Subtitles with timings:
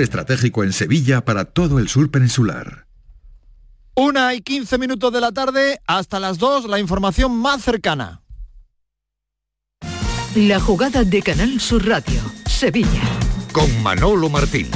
[0.00, 2.86] Estratégico en Sevilla para todo el sur peninsular.
[3.94, 8.22] Una y quince minutos de la tarde, hasta las dos, la información más cercana.
[10.36, 13.02] La jugada de Canal Sur Radio, Sevilla.
[13.52, 14.70] Con Manolo Martín.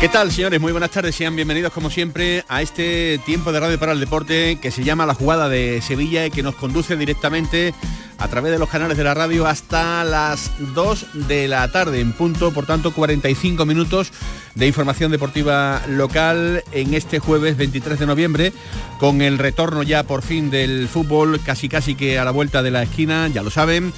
[0.00, 0.58] ¿Qué tal, señores?
[0.58, 1.14] Muy buenas tardes.
[1.14, 5.04] Sean bienvenidos, como siempre, a este tiempo de radio para el deporte que se llama
[5.04, 7.74] La Jugada de Sevilla y que nos conduce directamente
[8.20, 12.12] a través de los canales de la radio hasta las 2 de la tarde en
[12.12, 14.12] punto, por tanto 45 minutos
[14.54, 18.52] de información deportiva local en este jueves 23 de noviembre
[18.98, 22.70] con el retorno ya por fin del fútbol casi casi que a la vuelta de
[22.70, 23.92] la esquina, ya lo saben,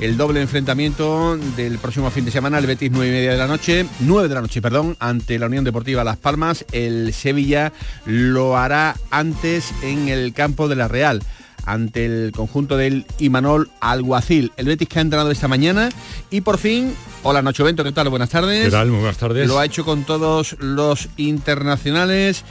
[0.00, 3.46] el doble enfrentamiento del próximo fin de semana, el Betis 9 y media de la
[3.46, 7.72] noche, 9 de la noche, perdón, ante la Unión Deportiva Las Palmas, el Sevilla
[8.06, 11.22] lo hará antes en el campo de la Real
[11.66, 14.52] ante el conjunto del Imanol Alguacil.
[14.56, 15.90] El Betis que ha entrenado esta mañana
[16.30, 18.08] y por fin, hola Nacho Bento, ¿qué tal?
[18.08, 18.64] Buenas tardes.
[18.64, 18.88] ¿Qué tal?
[18.88, 19.46] Muy buenas tardes.
[19.46, 22.44] Lo ha hecho con todos los internacionales.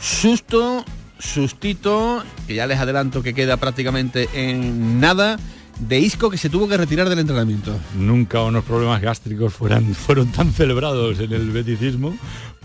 [0.00, 0.84] Susto,
[1.18, 5.38] sustito, que ya les adelanto que queda prácticamente en nada
[5.80, 7.74] de Isco que se tuvo que retirar del entrenamiento.
[7.96, 12.16] Nunca unos problemas gástricos fueron tan celebrados en el beticismo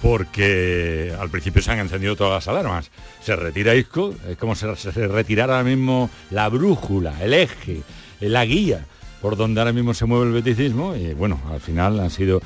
[0.01, 2.91] porque al principio se han encendido todas las alarmas.
[3.21, 7.81] Se retira Isco, es como si se retirara ahora mismo la brújula, el eje,
[8.19, 8.85] la guía
[9.21, 12.41] por donde ahora mismo se mueve el beticismo y bueno, al final han sido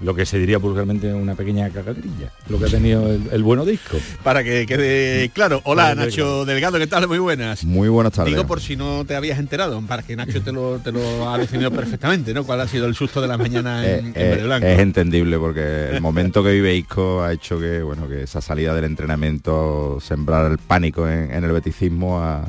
[0.00, 3.98] lo que se diría vulgarmente una pequeña cagadrilla, lo que ha tenido el, bueno disco.
[4.22, 5.60] Para que quede claro.
[5.64, 7.06] Hola Nacho Delgado, ¿qué tal?
[7.06, 7.64] Muy buenas.
[7.64, 8.32] Muy buenas tardes.
[8.32, 11.38] Digo por si no te habías enterado, para que Nacho te lo, te lo ha
[11.38, 12.44] definido perfectamente, ¿no?
[12.44, 16.00] ¿Cuál ha sido el susto de la mañana en, eh, eh, Es entendible porque el
[16.00, 20.58] momento que vive Isco ha hecho que, bueno, que esa salida del entrenamiento sembrar el
[20.58, 22.48] pánico en, el beticismo a,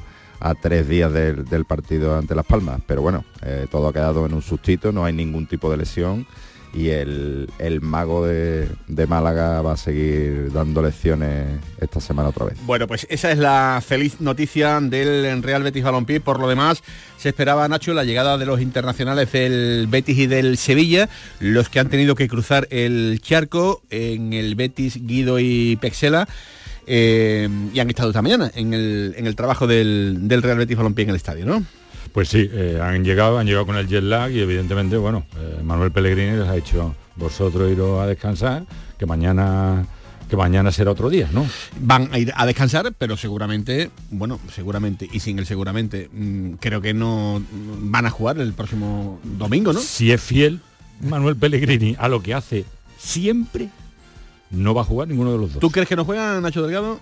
[0.61, 2.81] tres días del, partido ante Las Palmas.
[2.87, 6.25] Pero bueno, eh, todo ha quedado en un sustito, no hay ningún tipo de lesión
[6.73, 7.47] y el,
[7.81, 8.67] mago de,
[9.07, 12.57] Málaga va a seguir dando lecciones esta semana otra vez.
[12.65, 16.21] Bueno, pues esa es la feliz noticia del Real Betis Balompié.
[16.21, 16.81] Por lo demás,
[17.17, 21.79] se esperaba, Nacho, la llegada de los internacionales del Betis y del Sevilla, los que
[21.79, 26.27] han tenido que cruzar el charco en el Betis, Guido y Pexela.
[26.87, 30.77] Eh, y han estado esta mañana en el, en el trabajo del, del Real Betis
[30.77, 31.63] Balompié en el estadio, ¿no?
[32.13, 35.61] Pues sí, eh, han llegado, han llegado con el jet lag y evidentemente, bueno, eh,
[35.63, 38.65] Manuel Pellegrini les ha dicho, vosotros iros a descansar,
[38.97, 39.85] que mañana
[40.31, 41.45] que mañana será otro día, ¿no?
[41.81, 46.79] Van a ir a descansar, pero seguramente, bueno, seguramente, y sin el seguramente, mm, creo
[46.79, 47.43] que no
[47.81, 49.81] van a jugar el próximo domingo, ¿no?
[49.81, 50.61] Si es fiel
[51.01, 52.63] Manuel Pellegrini a lo que hace
[52.97, 53.67] siempre,
[54.51, 55.59] no va a jugar ninguno de los dos.
[55.59, 57.01] ¿Tú crees que no juega Nacho Delgado?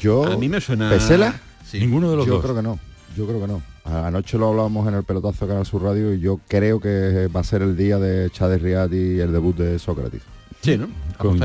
[0.00, 0.24] Yo...
[0.24, 0.90] A mí me suena...
[0.90, 1.40] ¿Pesela?
[1.74, 2.38] Ninguno de los dos.
[2.38, 2.80] Yo creo que no.
[3.16, 3.62] Yo creo que no.
[3.84, 7.40] Anoche lo hablábamos en el pelotazo de Canal Sur Radio y yo creo que va
[7.40, 10.22] a ser el día de Chávez Riad y el debut de Sócrates.
[10.60, 10.88] Sí, ¿no?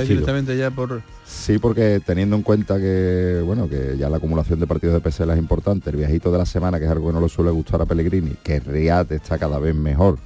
[0.04, 1.02] directamente ya por...
[1.26, 5.32] Sí, porque teniendo en cuenta que, bueno, que ya la acumulación de partidos de PSL
[5.32, 7.82] es importante, el viajito de la semana, que es algo que no le suele gustar
[7.82, 10.20] a Pellegrini, que Riad está cada vez mejor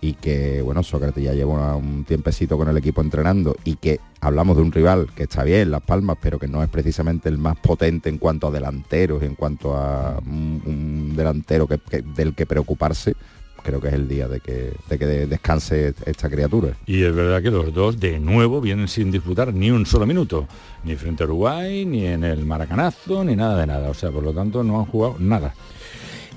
[0.00, 4.56] y que, bueno, Sócrates ya lleva un tiempecito con el equipo entrenando y que hablamos
[4.56, 7.56] de un rival que está bien, Las Palmas, pero que no es precisamente el más
[7.58, 11.66] potente en cuanto a delanteros, en cuanto a un, delantero
[12.14, 13.14] del que preocuparse,
[13.62, 16.74] creo que es el día de que, de que descanse esta criatura.
[16.86, 20.46] Y es verdad que los dos de nuevo vienen sin disputar ni un solo minuto,
[20.84, 23.90] ni frente a Uruguay, ni en el Maracanazo, ni nada de nada.
[23.90, 25.54] O sea, por lo tanto no han jugado nada.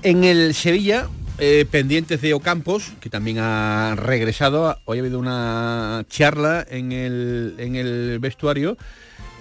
[0.02, 6.04] En el Sevilla, eh, pendientes de Ocampos, que también ha regresado, hoy ha habido una
[6.08, 8.76] charla en el, en el vestuario.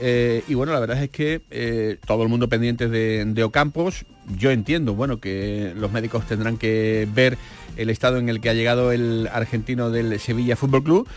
[0.01, 4.05] Eh, y bueno, la verdad es que eh, todo el mundo pendiente de, de, Ocampos.
[4.38, 7.38] Yo entiendo, bueno, que los médicos tendrán que ver
[7.77, 11.07] el estado en el que ha llegado el argentino del Sevilla Fútbol Club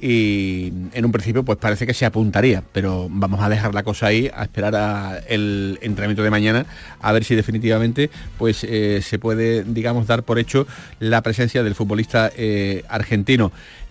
[0.00, 4.06] y en un principio pues parece que se apuntaría, pero vamos a dejar la cosa
[4.06, 6.66] ahí, a esperar el entrenamiento de mañana,
[7.00, 10.66] a ver si definitivamente pues eh, se puede, digamos, dar por hecho
[11.00, 13.50] la presencia del futbolista eh, argentino.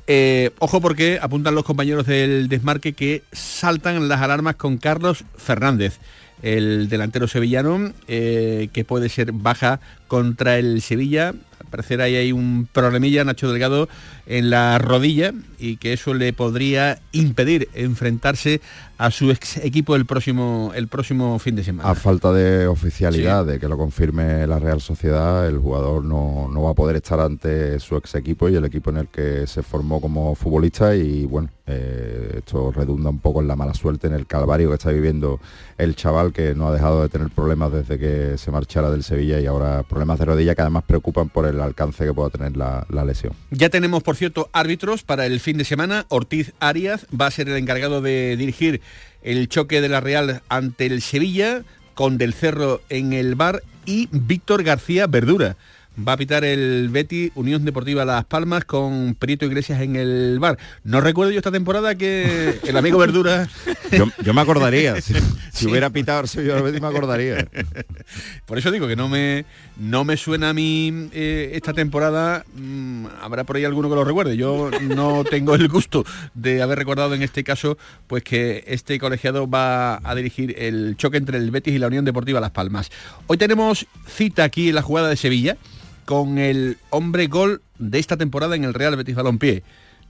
[0.09, 5.99] Eh, ojo porque apuntan los compañeros del desmarque que saltan las alarmas con Carlos Fernández
[6.43, 11.33] el delantero sevillano, que puede ser baja contra el Sevilla,
[11.69, 13.89] parecer ahí hay un problemilla, Nacho Delgado,
[14.25, 18.61] en la rodilla y que eso le podría impedir enfrentarse
[18.97, 21.89] a su ex equipo el próximo, el próximo fin de semana.
[21.89, 26.63] A falta de oficialidad, de que lo confirme la Real Sociedad, el jugador no, no,
[26.63, 29.63] va a poder estar ante su ex equipo y el equipo en el que se
[29.63, 34.13] formó como futbolista y bueno, eh, esto redunda un poco en la mala suerte, en
[34.13, 35.39] el calvario que está viviendo
[35.77, 39.39] el chaval que no ha dejado de tener problemas desde que se marchara del Sevilla
[39.39, 42.85] y ahora problemas de rodilla que además preocupan por el alcance que pueda tener la,
[42.89, 43.33] la lesión.
[43.51, 46.05] Ya tenemos, por cierto, árbitros para el fin de semana.
[46.09, 48.81] Ortiz Arias va a ser el encargado de dirigir
[49.27, 51.63] el choque de la Real ante el Sevilla,
[51.95, 55.57] con Del Cerro en el bar y Víctor García Verdura
[55.97, 60.57] va a pitar el Betty Unión Deportiva Las Palmas con Perito Iglesias en el bar.
[60.83, 63.47] No recuerdo yo esta temporada que el amigo Verdura...
[64.23, 67.47] yo, me acordaría, si, hubiera pitado el Sevilla Betty me acordaría.
[68.45, 69.45] Por eso digo que no me,
[69.77, 74.03] no me suena a mí eh, esta temporada, mm, habrá por ahí alguno que lo
[74.03, 74.37] recuerde.
[74.37, 77.77] Yo no tengo el gusto de haber recordado en este caso
[78.07, 82.05] pues que este colegiado va a dirigir el choque entre el Betis y la Unión
[82.05, 82.91] Deportiva Las Palmas.
[83.27, 85.57] Hoy tenemos cita aquí en la jugada de Sevilla
[86.07, 89.61] con el hombre gol de esta temporada en el Real Betis Balompié.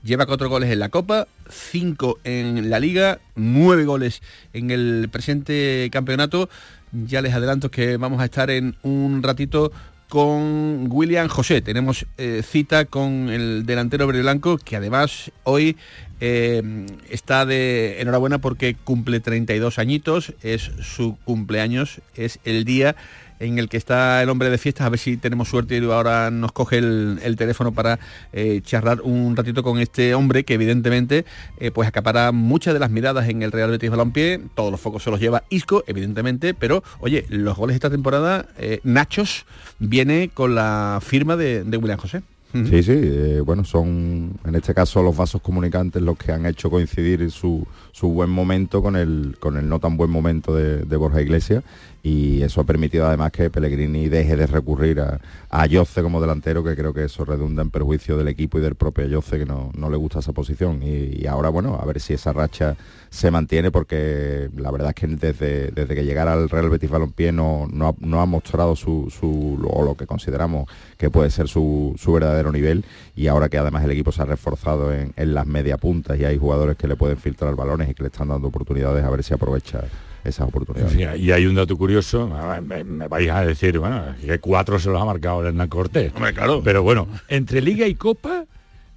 [0.04, 4.22] Lleva cuatro goles en la Copa, cinco en la Liga, nueve goles
[4.52, 6.48] en el presente campeonato.
[6.92, 9.72] Ya les adelanto que vamos a estar en un ratito
[10.08, 11.62] con William José.
[11.62, 15.76] Tenemos eh, cita con el delantero verde que además hoy
[16.20, 22.94] eh, está de enhorabuena porque cumple 32 añitos, es su cumpleaños, es el día
[23.40, 26.30] en el que está el hombre de fiestas, a ver si tenemos suerte y ahora
[26.30, 28.00] nos coge el, teléfono para
[28.32, 31.24] eh, charlar un ratito con este hombre que evidentemente
[31.58, 35.02] eh, pues acapara muchas de las miradas en el Real Betis Balompié, todos los focos
[35.02, 39.46] se los lleva Isco, evidentemente, pero oye, los goles de esta temporada, eh, Nachos
[39.78, 42.22] viene con la firma de, de William José.
[42.52, 46.70] Sí, sí, eh, bueno, son en este caso los vasos comunicantes los que han hecho
[46.70, 51.20] coincidir su, su buen momento con el, con el no tan buen momento de, Borja
[51.20, 51.62] Iglesias
[52.02, 55.66] y eso ha permitido además que Pellegrini deje de recurrir a, a
[56.02, 59.38] como delantero, que creo que eso redunda en perjuicio del equipo y del propio Ayoce,
[59.38, 60.80] que no, le gusta esa posición.
[60.82, 62.76] Y, ahora, bueno, a ver si esa racha
[63.10, 67.32] se mantiene, porque la verdad es que desde, desde que llegara al Real Betis Balompié
[67.32, 70.68] no, no, ha, mostrado su, su, o lo que consideramos
[70.98, 72.84] que puede ser su, su, verdadero nivel,
[73.16, 76.24] y ahora que además el equipo se ha reforzado en, en las media puntas y
[76.24, 79.22] hay jugadores que le pueden filtrar balones y que le están dando oportunidades, a ver
[79.22, 79.84] si aprovecha
[80.24, 81.20] esas oportunidades.
[81.20, 82.30] y hay un dato curioso,
[82.62, 86.12] me, vais a decir, bueno, que cuatro se los ha marcado Hernán Cortés.
[86.12, 86.62] claro.
[86.62, 88.44] Pero bueno, entre Liga y Copa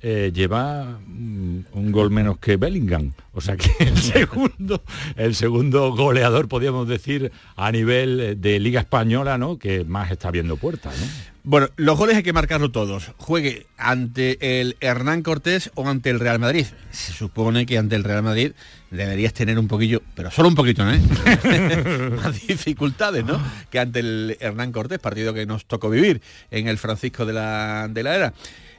[0.01, 3.13] eh, lleva un gol menos que Bellingham.
[3.33, 4.81] O sea que el segundo,
[5.15, 9.57] el segundo goleador, podríamos decir, a nivel de Liga Española, ¿no?
[9.57, 11.30] Que más está viendo puertas, ¿no?
[11.43, 13.11] Bueno, los goles hay que marcarlo todos.
[13.17, 16.67] Juegue ante el Hernán Cortés o ante el Real Madrid.
[16.91, 18.51] Se supone que ante el Real Madrid
[18.91, 20.91] deberías tener un poquillo, pero solo un poquito, ¿no?
[22.21, 23.41] Más dificultades, ¿no?
[23.71, 26.21] Que ante el Hernán Cortés, partido que nos tocó vivir
[26.51, 28.33] en el Francisco de la, de la Era.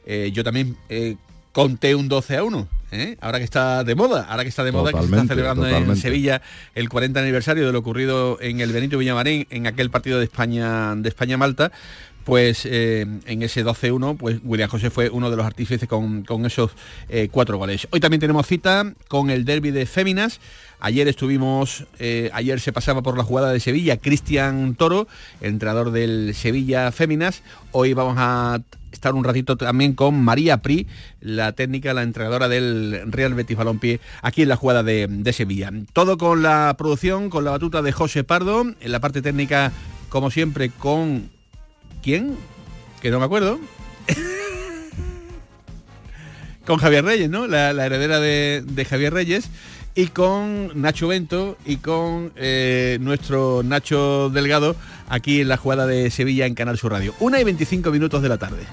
[0.06, 1.16] Eh, yo también eh,
[1.52, 2.68] conté un 12 a 1.
[2.92, 3.16] ¿eh?
[3.20, 5.96] Ahora que está de moda, ahora que está de moda, que se está celebrando en
[5.96, 6.42] Sevilla
[6.74, 10.94] el 40 aniversario de lo ocurrido en el Benito Villamarín, en aquel partido de España
[10.96, 11.72] de España Malta,
[12.24, 16.72] pues en ese 12-1, pues William José fue uno de los artífices con, esos
[17.30, 17.88] cuatro goles.
[17.90, 20.40] Hoy también tenemos cita con el derby de Féminas.
[20.80, 21.86] Ayer estuvimos,
[22.32, 25.06] ayer se pasaba por la jugada de Sevilla, Cristian Toro,
[25.40, 27.42] entrenador del Sevilla Féminas.
[27.72, 28.60] Hoy vamos a
[28.92, 30.86] estar un ratito también con María Pri,
[31.20, 35.72] la técnica, la entrenadora del Real Betis Balompié, aquí en la jugada de, Sevilla.
[35.92, 39.72] Todo con la producción, con la batuta de José Pardo, en la parte técnica,
[40.08, 41.30] como siempre, con...
[42.02, 42.36] ¿Quién?
[43.00, 43.60] Que no me acuerdo.
[46.66, 47.46] con Javier Reyes, ¿no?
[47.46, 49.48] La, heredera de, Javier Reyes
[49.94, 54.74] y con Nacho Bento y con eh, nuestro Nacho Delgado
[55.08, 57.14] aquí en la jugada de Sevilla en Canal Sur Radio.
[57.20, 58.64] Una y 25 minutos de la tarde.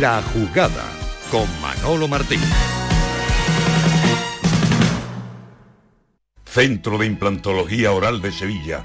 [0.00, 0.84] La jugada
[1.30, 2.40] con Manolo Martín.
[6.46, 8.84] Centro de Implantología Oral de Sevilla,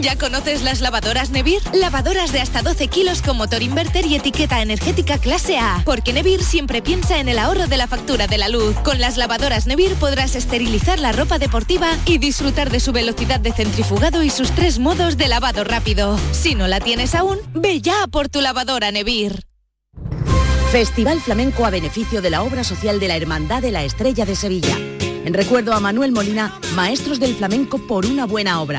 [0.00, 1.60] ¿Ya conoces las lavadoras Nevir?
[1.74, 5.82] Lavadoras de hasta 12 kilos con motor inverter y etiqueta energética clase A.
[5.84, 8.74] Porque Nevir siempre piensa en el ahorro de la factura de la luz.
[8.84, 13.52] Con las lavadoras Nevir podrás esterilizar la ropa deportiva y disfrutar de su velocidad de
[13.52, 16.18] centrifugado y sus tres modos de lavado rápido.
[16.32, 19.44] Si no la tienes aún, ve ya por tu lavadora Nevir.
[20.70, 24.36] Festival Flamenco a beneficio de la obra social de la Hermandad de la Estrella de
[24.36, 24.78] Sevilla.
[25.24, 28.78] En recuerdo a Manuel Molina, maestros del flamenco por una buena obra.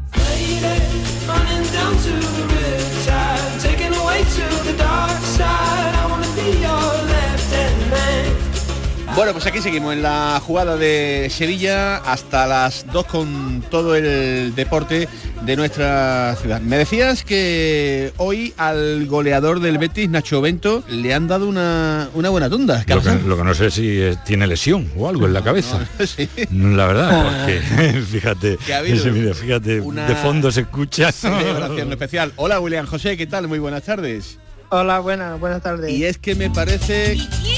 [9.13, 14.55] Bueno, pues aquí seguimos en la jugada de Sevilla hasta las 2 con todo el
[14.55, 15.09] deporte
[15.41, 16.61] de nuestra ciudad.
[16.61, 22.29] Me decías que hoy al goleador del Betis, Nacho Bento, le han dado una, una
[22.29, 22.85] buena tunda.
[22.87, 25.85] Lo que, lo que, no sé si eh, tiene lesión o algo en la cabeza.
[26.05, 26.29] sí.
[26.51, 31.11] La verdad, porque fíjate, de fondo se escucha.
[31.11, 32.31] Celebración especial.
[32.37, 33.49] Hola William José, ¿qué tal?
[33.49, 34.39] Muy buenas tardes.
[34.73, 35.91] Hola, buenas, buenas tardes.
[35.91, 37.17] Y es que me parece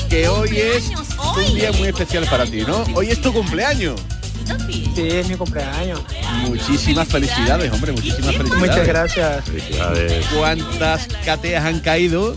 [0.10, 0.92] que hoy es
[1.38, 2.84] un día muy especial para ti, ¿no?
[2.96, 4.02] Hoy es tu cumpleaños.
[4.68, 6.02] Sí, es mi cumpleaños.
[6.48, 8.60] Muchísimas felicidades, hombre, muchísimas felicidades.
[8.60, 9.46] Muchas gracias.
[9.46, 10.26] Felicidades.
[10.36, 12.36] ¿Cuántas cateas han caído?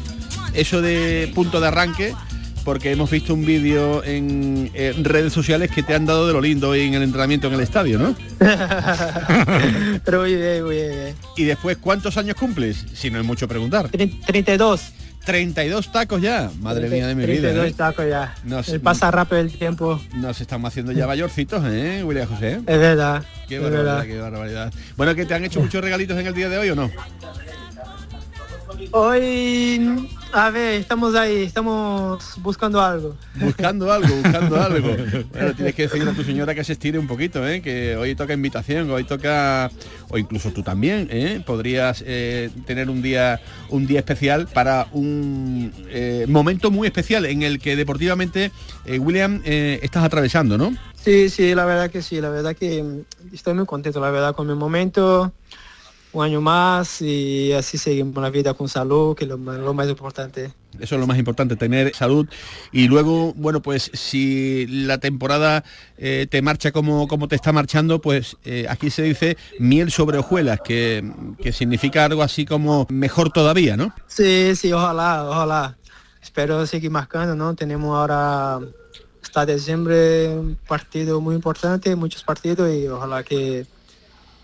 [0.53, 2.15] Eso de punto de arranque,
[2.67, 6.41] porque hemos visto un vídeo en, en, redes sociales que te han dado de lo
[6.41, 8.17] lindo hoy en el entrenamiento en el estadio, ¿no?
[10.05, 11.15] Pero muy bien, muy bien.
[11.37, 12.85] ¿Y después cuántos años cumples?
[12.93, 13.89] Si no es mucho preguntar.
[13.89, 14.93] 32.
[15.25, 17.69] 32 tacos ya, madre mía de mi 32 vida.
[17.69, 17.73] ¿eh?
[17.73, 18.35] tacos ya.
[18.43, 20.01] Nos, pasa rápido el tiempo.
[20.15, 22.55] Nos estamos haciendo ya mayorcitos, ¿eh, William José?
[22.67, 23.23] Es verdad.
[23.47, 24.07] Qué es barbaridad, verdad.
[24.07, 24.73] qué barbaridad.
[24.97, 26.91] Bueno, que te han hecho muchos regalitos en el día de hoy o no?
[28.99, 33.15] Hoy, a ver, estamos ahí, estamos buscando algo.
[33.35, 34.97] Buscando algo, buscando algo.
[35.33, 37.61] Bueno, tienes que decirle a tu señora que se estire un poquito, ¿eh?
[37.61, 39.71] que hoy toca invitación, hoy toca,
[40.09, 41.43] o incluso tú también, ¿eh?
[41.45, 43.39] podrías eh, tener un día,
[43.69, 48.51] un día especial para un eh, momento muy especial en el que deportivamente,
[48.87, 50.75] William, estás atravesando, ¿no?
[50.95, 54.35] Sí, sí, la verdad que sí, la verdad que mm, estoy muy contento, la verdad,
[54.35, 55.35] con mi momento
[56.17, 59.89] un año más y así seguimos la vida con salud, que es lo, lo, más
[59.89, 60.51] importante.
[60.81, 62.27] Eso es lo más importante, tener salud.
[62.73, 65.63] Y luego, bueno, pues si la temporada
[65.99, 70.19] eh, te marcha como, como te está marchando, pues eh, aquí se dice miel sobre
[70.19, 71.05] hojuelas, que,
[71.43, 73.95] que significa algo así como mejor todavía, ¿no?
[74.07, 75.77] Sí, sí, ojalá, ojalá.
[76.23, 77.55] Espero seguir marcando, ¿no?
[77.55, 78.59] Tenemos ahora
[79.23, 83.67] hasta diciembre un partido muy importante, muchos partidos y ojalá que,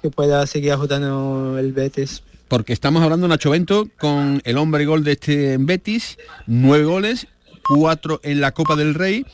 [0.02, 2.22] que pueda seguir ajudando el Betis.
[2.48, 7.28] Porque estamos hablando de Nacho Bento con el hombre gol de este Betis, nueve goles,
[7.62, 9.24] cuatro en la Copa del Rey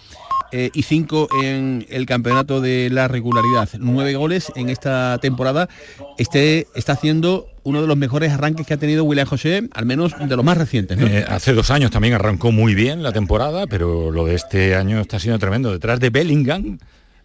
[0.52, 3.68] eh, y cinco en el campeonato de la regularidad.
[3.80, 5.68] Nueve goles en esta temporada.
[6.16, 10.14] Este está haciendo uno de los mejores arranques que ha tenido William José, al menos
[10.18, 10.96] de los más recientes.
[10.96, 11.06] ¿no?
[11.06, 15.00] Eh, hace dos años también arrancó muy bien la temporada, pero lo de este año
[15.00, 15.72] está siendo tremendo.
[15.72, 16.78] Detrás de Bellingham,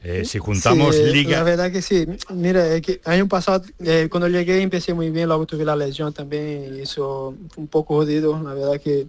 [0.03, 1.37] eh, si juntamos Sí, liga...
[1.37, 2.05] La verdad que sí.
[2.29, 6.13] Mira, es que año pasado, eh, cuando llegué empecé muy bien, luego tuve la lesión
[6.13, 8.39] también y eso fue un poco jodido.
[8.43, 9.07] La verdad que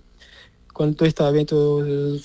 [0.72, 2.20] cuando tú estás bien, tú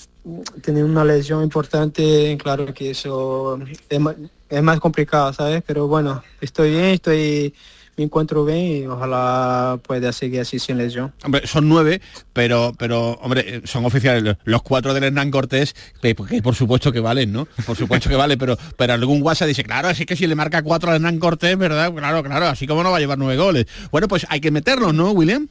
[0.62, 3.58] tener una lesión importante, claro que eso
[3.88, 4.16] es más,
[4.48, 5.62] es más complicado, ¿sabes?
[5.66, 7.54] Pero bueno, estoy bien, estoy
[8.00, 11.12] me encuentro bien y ojalá pueda seguir así sin lesión.
[11.22, 12.00] Hombre, son nueve,
[12.32, 14.36] pero, pero hombre, eh, son oficiales.
[14.44, 17.46] Los- cuatro del Hernán Cortés, que, que por supuesto que valen, ¿no?
[17.66, 20.62] Por supuesto que vale, pero, pero algún WhatsApp dice, claro, así que si le marca
[20.62, 21.92] cuatro al Hernán Cortés, ¿verdad?
[21.92, 23.66] Claro, claro, así como no va a llevar nueve goles.
[23.90, 25.48] Bueno, pues hay que meterlos, ¿no, William?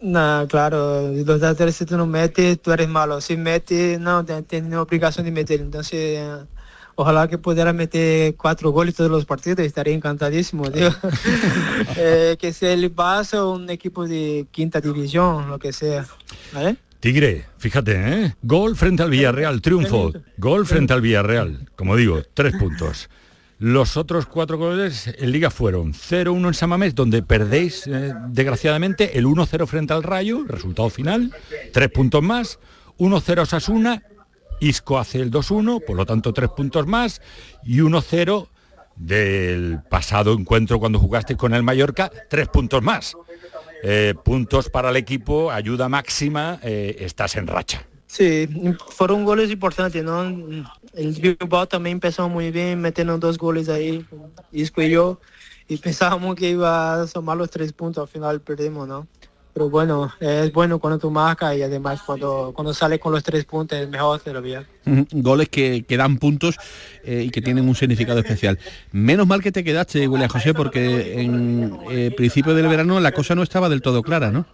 [0.00, 3.20] No, claro, los laterales si tú no metes, tú eres malo.
[3.20, 5.60] Si metes, no, tienes obligación de meter.
[5.60, 6.36] Entonces, eh,
[7.00, 10.90] ojalá que pudiera meter cuatro goles todos los partidos, estaría encantadísimo, tío.
[11.96, 16.06] Eh, que sea el Barça o un equipo de quinta división, lo que sea.
[16.52, 16.76] ¿Vale?
[17.00, 18.34] Tigre, fíjate, ¿eh?
[18.42, 20.12] Gol frente al Villarreal, triunfo.
[20.36, 21.68] Gol frente al Villarreal.
[21.74, 23.08] Como digo, tres puntos.
[23.58, 29.26] Los otros cuatro goles en Liga fueron 0-1 en Samamés, donde perdéis, eh, desgraciadamente, el
[29.26, 31.34] 1-0 frente al Rayo, resultado final,
[31.72, 32.58] tres puntos más,
[32.98, 34.02] 1-0 Sasuna,
[34.60, 37.20] Isco hace el 2-1, por lo tanto tres puntos más,
[37.64, 38.48] y 1-0
[38.96, 43.16] del pasado encuentro cuando jugaste con el Mallorca, tres puntos más.
[43.82, 47.86] Eh, puntos para el equipo, ayuda máxima, eh, estás en racha.
[48.06, 48.48] Sí,
[48.88, 50.22] fueron goles importantes, ¿no?
[50.24, 54.04] El Bilbao también empezó muy bien, metiendo dos goles ahí,
[54.52, 55.20] Isco y yo,
[55.68, 59.06] y pensábamos que iba a sumar los tres puntos, al final perdimos, ¿no?
[59.52, 63.44] Pero bueno, es bueno cuando tú marcas y además cuando, cuando sales con los tres
[63.44, 64.64] puntos es mejor todavía.
[65.12, 66.56] Goles que, que dan puntos
[67.04, 68.58] eh, y que tienen un significado especial.
[68.92, 73.34] Menos mal que te quedaste, William José, porque en eh, principio del verano la cosa
[73.34, 74.46] no estaba del todo clara, ¿no?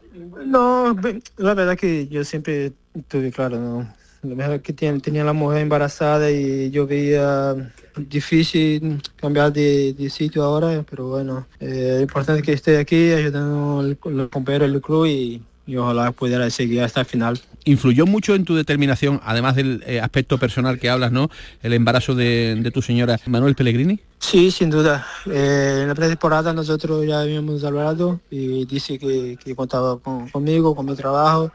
[0.44, 0.96] No,
[1.36, 2.72] la verdad que yo siempre
[3.08, 3.88] tuve claro, ¿no?
[4.28, 7.54] Lo mejor que tenía, tenía la mujer embarazada y yo veía
[7.96, 13.12] difícil cambiar de, de sitio ahora, pero bueno, eh, lo importante es que esté aquí
[13.12, 17.38] ayudando al- compañeros del club y, y ojalá pudiera seguir hasta el final.
[17.64, 21.28] ¿Influyó mucho en tu determinación, además del eh, aspecto personal que hablas, ¿no?
[21.62, 23.98] El embarazo de, de tu señora Manuel Pellegrini.
[24.20, 25.04] Sí, sin duda.
[25.26, 30.74] Eh, en la pretemporada nosotros ya habíamos hablado y dice que, que contaba con- conmigo,
[30.76, 31.50] con mi trabajo,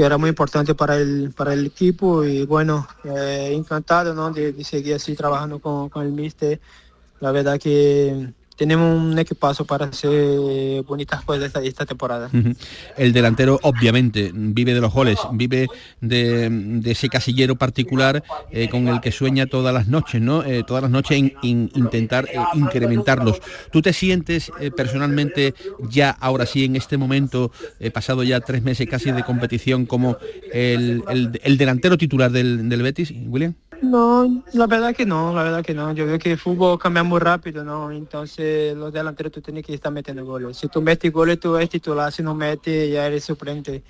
[0.00, 4.30] que era muy importante para el, para el equipo y bueno, eh, encantado ¿no?
[4.32, 6.58] de, seguir así trabajando con, con el míster.
[7.20, 12.28] La verdad que tenemos un equipazo para hacer bonitas cosas esta, esta temporada.
[12.98, 15.66] El delantero obviamente vive de los goles, vive
[16.02, 20.44] de, ese casillero particular eh, con el que sueña todas las noches, ¿no?
[20.44, 23.40] Eh, todas las noches in- in- intentar eh, incrementarlos.
[23.72, 25.54] ¿Tú te sientes eh, personalmente
[25.88, 27.50] ya ahora sí en este momento,
[27.94, 30.18] pasado ya tres meses casi de competición, como
[30.52, 33.54] el, el- el delantero titular del, del Betis, William?
[33.82, 35.92] No, la verdad que no, la verdad que no.
[35.92, 37.90] Yo veo que el fútbol cambia muy rápido, ¿no?
[37.90, 40.58] Entonces los delanteros tú tienes que estar metiendo goles.
[40.58, 43.82] Si tú metes goles, tú eres titular, si no metes, ya eres suplente.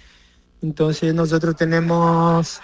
[0.62, 2.60] Entonces nosotros tenemos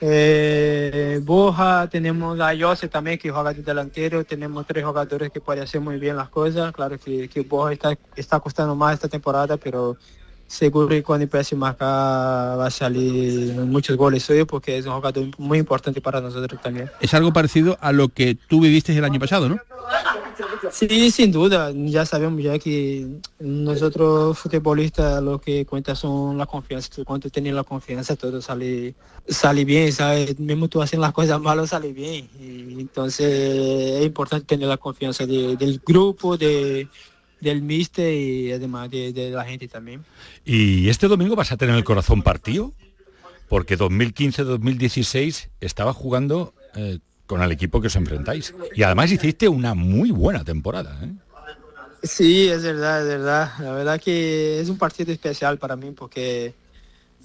[0.00, 5.64] eh, Boja, tenemos a Jose también que juega de delantero, tenemos tres jugadores que pueden
[5.64, 6.72] hacer muy bien las cosas.
[6.72, 9.96] Claro que, que Boja está, está costando más esta temporada, pero
[10.46, 11.88] seguro que cuando empiece a marcar
[12.58, 16.90] va a salir muchos goles suyos porque es un jugador muy importante para nosotros también.
[17.00, 19.58] Es algo parecido a lo que tú viviste el año pasado, ¿no?
[20.72, 23.06] Sí, sin duda, ya sabemos ya que
[23.38, 28.94] nosotros futbolistas lo que cuenta son la confianza, cuando tienes la confianza todo sale
[29.28, 30.38] sale bien, ¿sabes?
[30.38, 32.28] Mismo tú haciendo las cosas malas sale bien.
[32.40, 36.88] Y entonces es importante tener la confianza de- del grupo, de,
[37.40, 40.04] del mister y además de, de la gente también.
[40.44, 42.72] ¿Y este domingo vas a tener el corazón partido?
[43.48, 48.54] Porque 2015-2016 estaba jugando eh, con el equipo que os enfrentáis.
[48.74, 50.98] Y además hiciste una muy buena temporada.
[51.02, 51.12] ¿eh?
[52.02, 53.52] Sí, es verdad, es verdad.
[53.60, 56.54] La verdad que es un partido especial para mí porque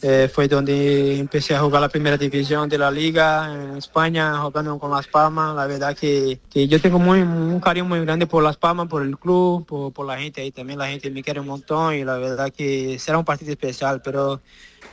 [0.01, 4.79] eh, fue donde empecé a jugar la primera división de la liga en España, jugando
[4.79, 5.55] con Las Palmas.
[5.55, 9.01] La verdad que, que yo tengo muy, un cariño muy grande por Las Palmas, por
[9.01, 10.79] el club, por, por la gente ahí también.
[10.79, 14.41] La gente me quiere un montón y la verdad que será un partido especial, pero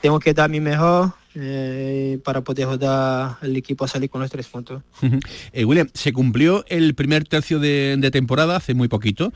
[0.01, 1.12] tengo que dar mi mejor.
[1.38, 4.83] eh, para poder rodar el equipo a salir con los tres puntos.
[5.53, 9.33] Eh, William, se cumplió el primer tercio de, de temporada hace muy poquito.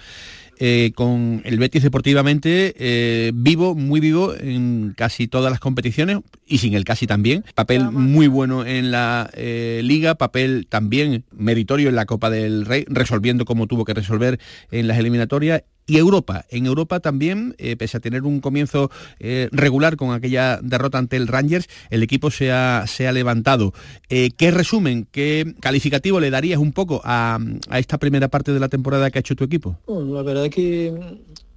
[0.62, 6.18] Eh, con el Betis deportivamente eh, vivo, muy vivo en casi todas las competiciones
[6.50, 7.44] y sin el casi también.
[7.54, 12.84] Papel muy bueno en la eh, liga, papel también meritorio en la Copa del Rey,
[12.88, 14.38] resolviendo como tuvo que resolver
[14.70, 16.44] en las eliminatorias y Europa.
[16.50, 21.16] En Europa también, eh, pese a tener un comienzo eh, regular con aquella derrota ante
[21.16, 23.72] el Rangers, el equipo se ha, se ha levantado.
[24.08, 28.60] Eh, ¿Qué resumen, qué calificativo le darías un poco a, a, esta primera parte de
[28.60, 29.78] la temporada que ha hecho tu equipo?
[29.86, 30.94] Bueno, la verdad que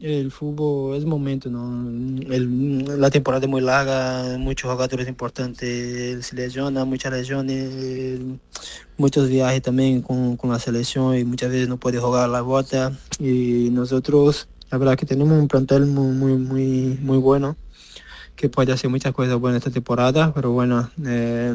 [0.03, 1.89] el fútbol es momento, ¿no?
[2.29, 8.19] El, la temporada es muy larga, muchos jugadores importantes se lesionan, muchas lesiones,
[8.97, 12.91] muchos viajes también con, con, la selección y muchas veces no puede jugar la bota
[13.17, 17.55] y nosotros la verdad que tenemos un plantel muy muy muy bueno
[18.35, 21.53] que puede hacer muchas cosas buenas esta temporada pero bueno eh,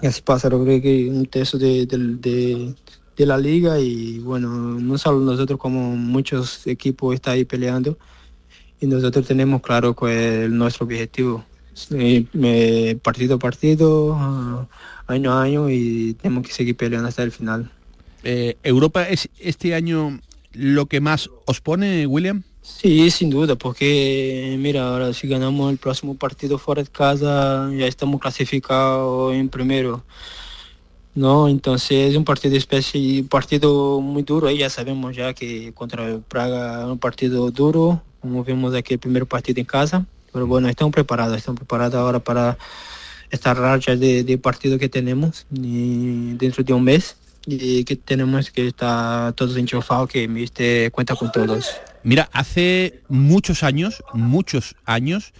[0.00, 2.74] así pasa creo que un tercio de, de, de,
[3.18, 7.98] de, la liga y bueno no solo nosotros como muchos equipos está ahí peleando
[8.80, 11.44] y nosotros tenemos claro cuál es nuestro objetivo
[11.90, 14.66] eh, partido a partido uh,
[15.06, 17.70] año a año y tenemos que seguir peleando hasta el final.
[18.24, 20.20] Eh, ¿Europa es este año
[20.52, 22.42] lo que más os pone, William?
[22.62, 27.86] Sí, sin duda, porque mira, ahora si ganamos el próximo partido fuera de casa, ya
[27.86, 30.04] estamos clasificados en primero.
[31.18, 36.20] No, entonces es un partido especie, partido muy duro, ahí ya sabemos ya que contra
[36.28, 40.68] Praga es un partido duro, como vimos aquí el primer partido en casa, pero bueno,
[40.68, 42.56] estamos preparados, estamos preparados ahora para
[43.30, 49.32] esta racha de, partido que tenemos dentro de un mes y que tenemos que estar
[49.32, 51.68] todos enchufados, que este cuenta con todos.
[52.04, 55.32] Mira, hace muchos años, muchos años,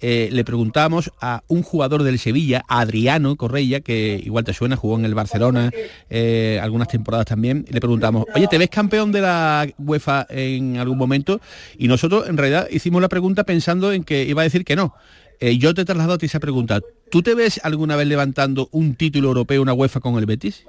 [0.00, 4.98] eh, le preguntamos a un jugador del Sevilla, Adriano Correia, que igual te suena, jugó
[4.98, 5.70] en el Barcelona
[6.10, 10.98] eh, algunas temporadas también, le preguntamos, oye, ¿te ves campeón de la UEFA en algún
[10.98, 11.40] momento?
[11.76, 14.94] Y nosotros en realidad hicimos la pregunta pensando en que iba a decir que no.
[15.40, 16.80] Eh, yo te traslado a ti esa pregunta.
[17.10, 20.64] ¿Tú te ves alguna vez levantando un título europeo, una UEFA con el Betis?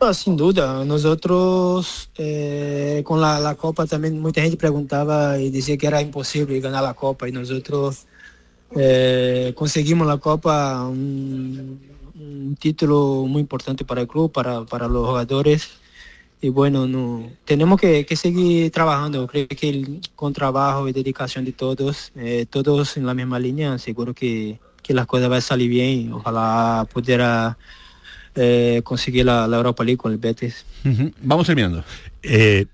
[0.00, 0.84] Ah, sin duda.
[0.84, 6.60] Nosotros eh, con la, la, Copa también mucha gente preguntaba y decía que era imposible
[6.60, 8.06] ganar la Copa y nosotros
[8.76, 11.92] eh, conseguimos la Copa, un,
[12.58, 15.70] título muy importante para el club, para, para los jugadores
[16.40, 19.26] y bueno, no, tenemos que, seguir trabajando.
[19.26, 24.12] Creo que con trabajo y dedicación de todos, eh, todos en la misma línea, seguro
[24.12, 26.12] que, que las cosas van a salir bien.
[26.12, 27.56] Ojalá pudiera
[28.34, 30.64] eh, conseguir la, la, Europa League con el Betis.
[30.84, 31.14] Uh -huh.
[31.22, 31.84] Vamos terminando.
[32.22, 32.66] Eh,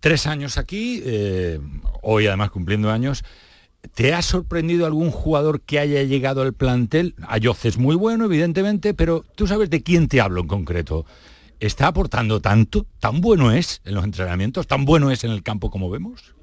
[0.00, 1.60] tres años aquí, eh,
[2.02, 3.24] hoy además cumpliendo años.
[3.94, 7.14] ¿Te ha sorprendido algún jugador que haya llegado al plantel?
[7.26, 11.06] Ayoz es muy bueno, evidentemente, pero tú sabes de quién te hablo en concreto
[11.60, 15.70] está aportando tanto, tan bueno es en los entrenamientos, tan bueno es en el campo
[15.70, 16.34] como vemos.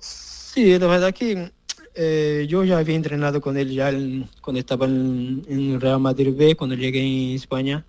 [0.00, 1.52] Sí, la verdad que
[2.02, 6.32] eh, yo ya había entrenado con él ya en, cuando estaba en, en, Real Madrid
[6.34, 7.84] B, cuando llegué en España,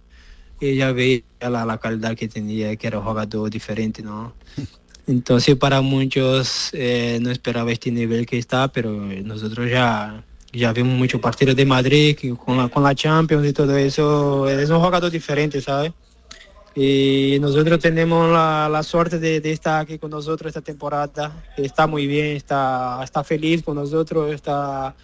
[0.59, 4.33] y ya veía la, la calidad que tenía, que era un jugador diferente, ¿no?
[5.07, 10.97] Entonces para muchos eh, no esperaba este nivel que está, pero nosotros ya ya vimos
[10.97, 15.09] muchos partidos de Madrid con la, con la Champions y todo eso, es un jugador
[15.09, 15.93] diferente, ¿sabes?
[16.73, 21.43] Y nosotros tenemos la, la suerte de, estar aquí con nosotros esta temporada.
[21.57, 24.95] Está muy bien está está feliz con nosotros está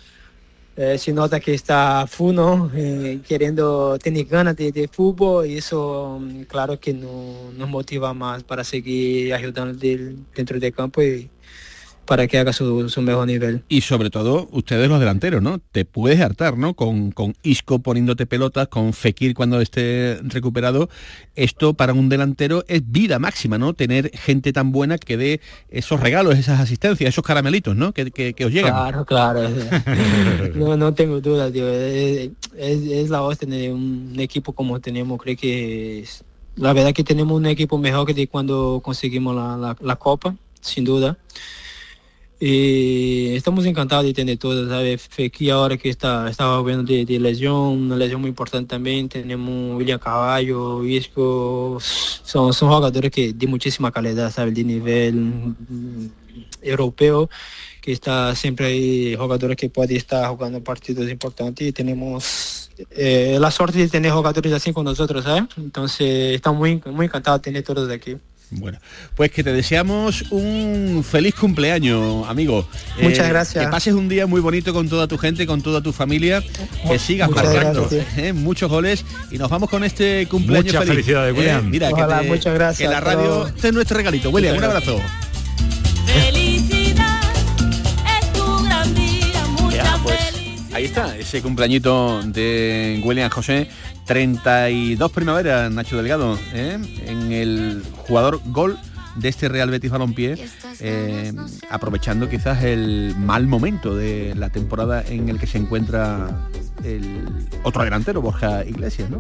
[0.77, 6.21] eh, se nota que está funo eh, queriendo tener ganas de, de, fútbol y eso
[6.47, 11.29] claro que no, nos motiva más para seguir ayudando dentro del campo y
[12.07, 13.63] para que haga su, su, mejor nivel.
[13.69, 15.59] Y sobre todo, ustedes los delanteros, ¿no?
[15.59, 16.73] Te puedes hartar, ¿no?
[16.73, 20.89] Con, con Isco poniéndote pelotas, con Fekir cuando esté recuperado.
[21.35, 23.73] Esto para un delantero es vida máxima, ¿no?
[23.73, 27.91] Tener gente tan buena que dé esos regalos, esas asistencias, esos caramelitos, ¿no?
[27.91, 28.71] Que, que, que os llegan.
[28.71, 29.41] Claro, claro.
[30.55, 31.67] no, no tengo duda, tío.
[31.67, 35.21] Es, es, es la hostia de un equipo como tenemos.
[35.21, 36.23] Creo que es,
[36.55, 40.35] la verdad que tenemos un equipo mejor que de cuando conseguimos la, la, la Copa,
[40.61, 41.17] sin duda.
[42.39, 45.09] Y estamos encantados de tener todo, ¿sabes?
[45.25, 49.75] Aquí ahora que está, estaba viendo de, de, lesión, una lesión muy importante también, tenemos
[49.75, 54.53] William Caballo, Isco, son, son jugadores que de muchísima calidad, ¿sabes?
[54.53, 55.33] De nivel
[56.61, 57.27] europeo,
[57.81, 63.49] que está siempre ahí, jugadores que pueden estar jugando partidos importantes y tenemos eh, la
[63.49, 65.45] suerte de tener jugadores así con nosotros, ¿sabes?
[65.57, 68.15] Entonces estamos muy, muy encantados de tener todos aquí.
[68.49, 68.79] Bueno,
[69.15, 72.65] pues que te deseamos un feliz cumpleaños, amigo.
[73.01, 73.65] Muchas Eh, gracias.
[73.65, 76.41] Que pases un día muy bonito con toda tu gente, con toda tu familia,
[76.87, 78.17] que sigas Muchas marcando gracias.
[78.17, 80.93] eh, muchos goles y nos vamos con este cumpleaños Muchas feliz.
[81.05, 81.69] felicidades, Eh, William.
[81.69, 83.49] mira, Ojalá, que, te- muchas gracias que la radio todos.
[83.49, 84.29] este es nuestro regalito.
[84.29, 85.01] William, un abrazo.
[90.77, 93.67] Ahí está, ese cumpleañito de William José,
[94.05, 96.77] 32 primaveras, Nacho Delgado, ¿eh?
[97.03, 98.77] en el jugador gol
[99.17, 100.37] de este Real Betis Balompié,
[100.79, 101.33] eh,
[101.69, 106.47] aprovechando quizás el mal momento de la temporada en el que se encuentra
[106.83, 107.25] el
[107.63, 109.17] otro delantero, Borja Iglesias, ¿no?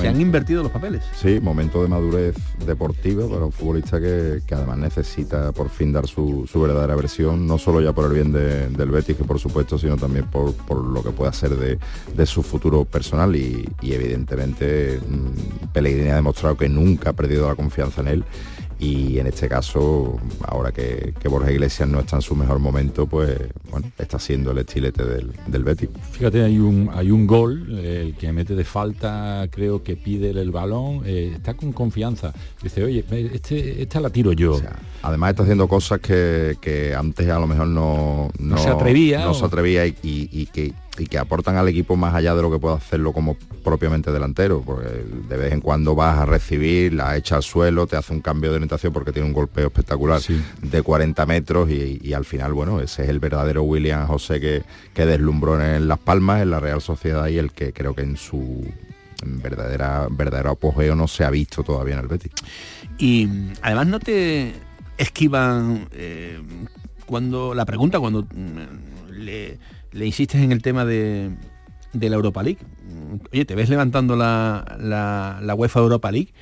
[0.00, 1.02] Se han invertido los papeles.
[1.20, 6.06] Sí, momento de madurez deportiva para un futbolista que, que además necesita por fin dar
[6.06, 9.40] su, su verdadera versión, no solo ya por el bien de- del Betis, que por
[9.40, 11.78] supuesto, sino también por, por lo que pueda ser de,
[12.16, 17.48] de su futuro personal y, y evidentemente mm, Pellegrini ha demostrado que nunca ha perdido
[17.48, 18.24] la confianza en él
[18.78, 23.06] y en este caso, ahora que, que Borja Iglesias no está en su mejor momento,
[23.06, 23.38] pues
[23.70, 25.88] bueno, está siendo el estilete del, del Betis.
[26.12, 30.30] Fíjate, hay un, hay un gol, eh, el que mete de falta, creo que pide
[30.30, 32.32] el balón, eh, está con confianza.
[32.62, 34.60] Dice, oye, este, esta la tiro yo.
[35.02, 39.30] Además está haciendo cosas que, que antes a lo mejor no, No se atrevía, no
[39.32, 42.42] o- se atrevía y, y- y que, y que aportan al equipo más allá de
[42.42, 44.88] lo que puede hacerlo como propiamente delantero, porque
[45.28, 48.50] de vez en cuando vas a recibir, la echa al suelo, te hace un cambio
[48.50, 50.20] de orientación porque tiene un golpeo espectacular
[50.62, 54.62] de 40 metros y, y al final, bueno, ese es el verdadero William José que,
[54.92, 58.16] que deslumbró en Las Palmas, en la Real Sociedad y el que creo que en
[58.16, 58.64] su
[59.24, 62.32] verdadera verdadero apogeo no se ha visto todavía en el Betis.
[62.98, 63.28] Y
[63.62, 64.52] además no te
[64.98, 66.40] esquivan eh,
[67.06, 69.58] cuando la pregunta, cuando mm, le,
[69.94, 71.30] le insistes en el tema de,
[71.92, 72.58] de la Europa League.
[73.32, 76.32] Oye, te ves levantando la, la, la UEFA Europa League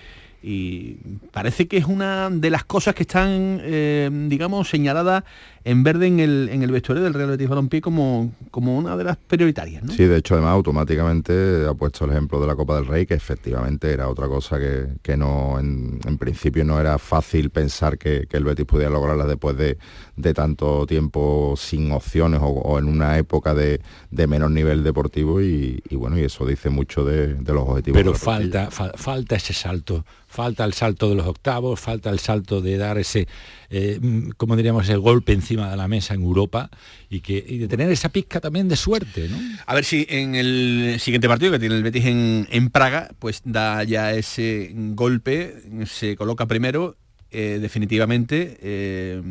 [0.42, 0.96] y
[1.30, 5.22] parece que es una de las cosas que están, eh, digamos, señaladas
[5.64, 9.04] en verde en el, en el vestuario del Real Betis Balompié como, como una de
[9.04, 9.92] las prioritarias, ¿no?
[9.92, 13.14] Sí, de hecho, además, automáticamente ha puesto el ejemplo de la Copa del Rey, que
[13.14, 18.26] efectivamente era otra cosa que, que no, en, en principio no era fácil pensar que,
[18.28, 19.78] que el Betis pudiera lograrla después de,
[20.16, 25.40] de tanto tiempo sin opciones o, o en una época de, de menor nivel deportivo
[25.40, 27.96] y, y bueno, y eso dice mucho de, de los objetivos.
[27.98, 28.70] Pero de la plantilla.
[28.70, 32.76] falta, fal- falta ese salto, falta el salto de los octavos, falta el salto de
[32.78, 33.28] dar ese,
[33.70, 36.70] eh, mm, como diríamos, el golpe encima de la mesa en Europa
[37.10, 39.38] y, que, y de tener esa pizca también de suerte, ¿no?
[39.66, 43.42] A ver si en el siguiente partido que tiene el Betis en, en Praga, pues
[43.44, 45.54] da ya ese golpe,
[45.86, 46.96] se coloca primero,
[47.30, 48.58] eh, definitivamente.
[48.62, 49.22] eh,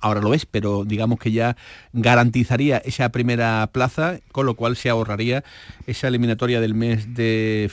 [0.00, 1.56] ahora lo es, pero digamos que ya
[1.92, 5.44] garantizaría esa primera plaza, con lo cual se ahorraría
[5.86, 7.70] esa eliminatoria del mes de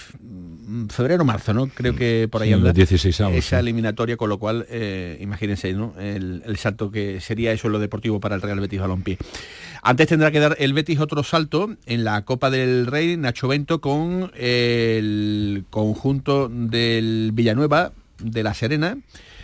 [0.89, 1.67] febrero-marzo, ¿no?
[1.67, 2.73] Creo que por ahí Sí, anda.
[2.73, 5.93] los 16avos, Esa eliminatoria, con lo cual, eh, imagínense, ¿no?
[5.99, 9.17] El, el salto que sería eso en lo deportivo para el Real Betis Balompié.
[9.81, 13.81] Antes tendrá que dar el Betis otro salto en la Copa del Rey, Nacho Bento,
[13.81, 18.97] con el conjunto del Villanueva de La Serena,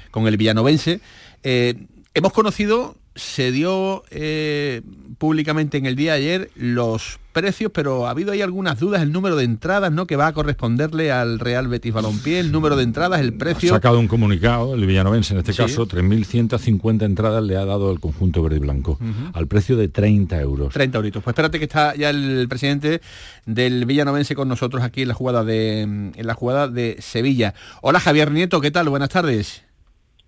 [0.10, 1.00] con el villanovense.
[1.44, 1.76] Eh,
[2.14, 4.82] hemos conocido, se dio eh,
[5.18, 9.12] públicamente en el día de ayer los precios, pero ha habido ahí algunas dudas, el
[9.14, 10.06] número de entradas, ¿no?
[10.06, 13.70] Que va a corresponderle al Real Betis Balompié, el número de entradas, el Ha precio.
[13.70, 15.58] sacado un comunicado, el villanovense en este Sí.
[15.60, 19.00] caso, 3.150 entradas le ha dado el conjunto verde y blanco,
[19.34, 20.74] al precio de 30 euros.
[20.74, 21.24] 30 euritos.
[21.24, 23.02] Pues espérate que está ya el presidente
[23.46, 27.54] del Villanovense con nosotros aquí en la jugada de en la jugada de Sevilla.
[27.82, 28.90] Hola Javier Nieto, ¿qué tal?
[28.90, 29.64] Buenas tardes.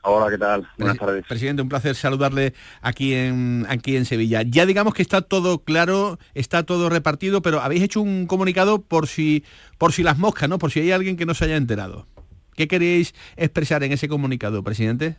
[0.05, 0.67] Hola, ¿qué tal?
[0.77, 1.25] Buenas tardes.
[1.25, 4.41] Presidente, un placer saludarle aquí en aquí en Sevilla.
[4.41, 9.07] Ya digamos que está todo claro, está todo repartido, pero habéis hecho un comunicado por
[9.07, 9.45] si
[9.77, 10.59] por si las moscas, ¿no?
[10.59, 12.05] Por si hay alguien que no se haya enterado.
[12.53, 15.15] ¿Qué queréis expresar en ese comunicado, presidente?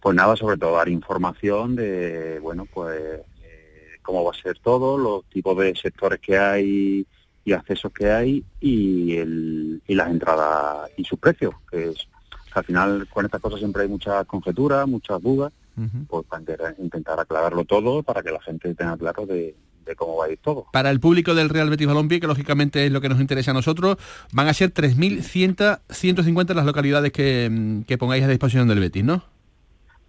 [0.00, 3.00] Pues nada, sobre todo dar información de, bueno, pues
[3.42, 7.06] eh, cómo va a ser todo, los tipos de sectores que hay
[7.46, 12.08] y accesos que hay y, el, y las entradas y sus precios, que es
[12.54, 15.52] al final con estas cosas siempre hay muchas conjeturas, muchas dudas,
[16.08, 16.42] pues para
[16.78, 19.54] intentar- aclararlo todo para que la gente tenga claro de,
[19.86, 20.66] de cómo va a ir todo.
[20.72, 23.54] Para el público del Real Betis Balompié, que lógicamente es lo que nos interesa a
[23.54, 23.96] nosotros,
[24.32, 29.22] van a ser 3.150 las localidades que, mm, que pongáis a disposición del Betis, ¿no?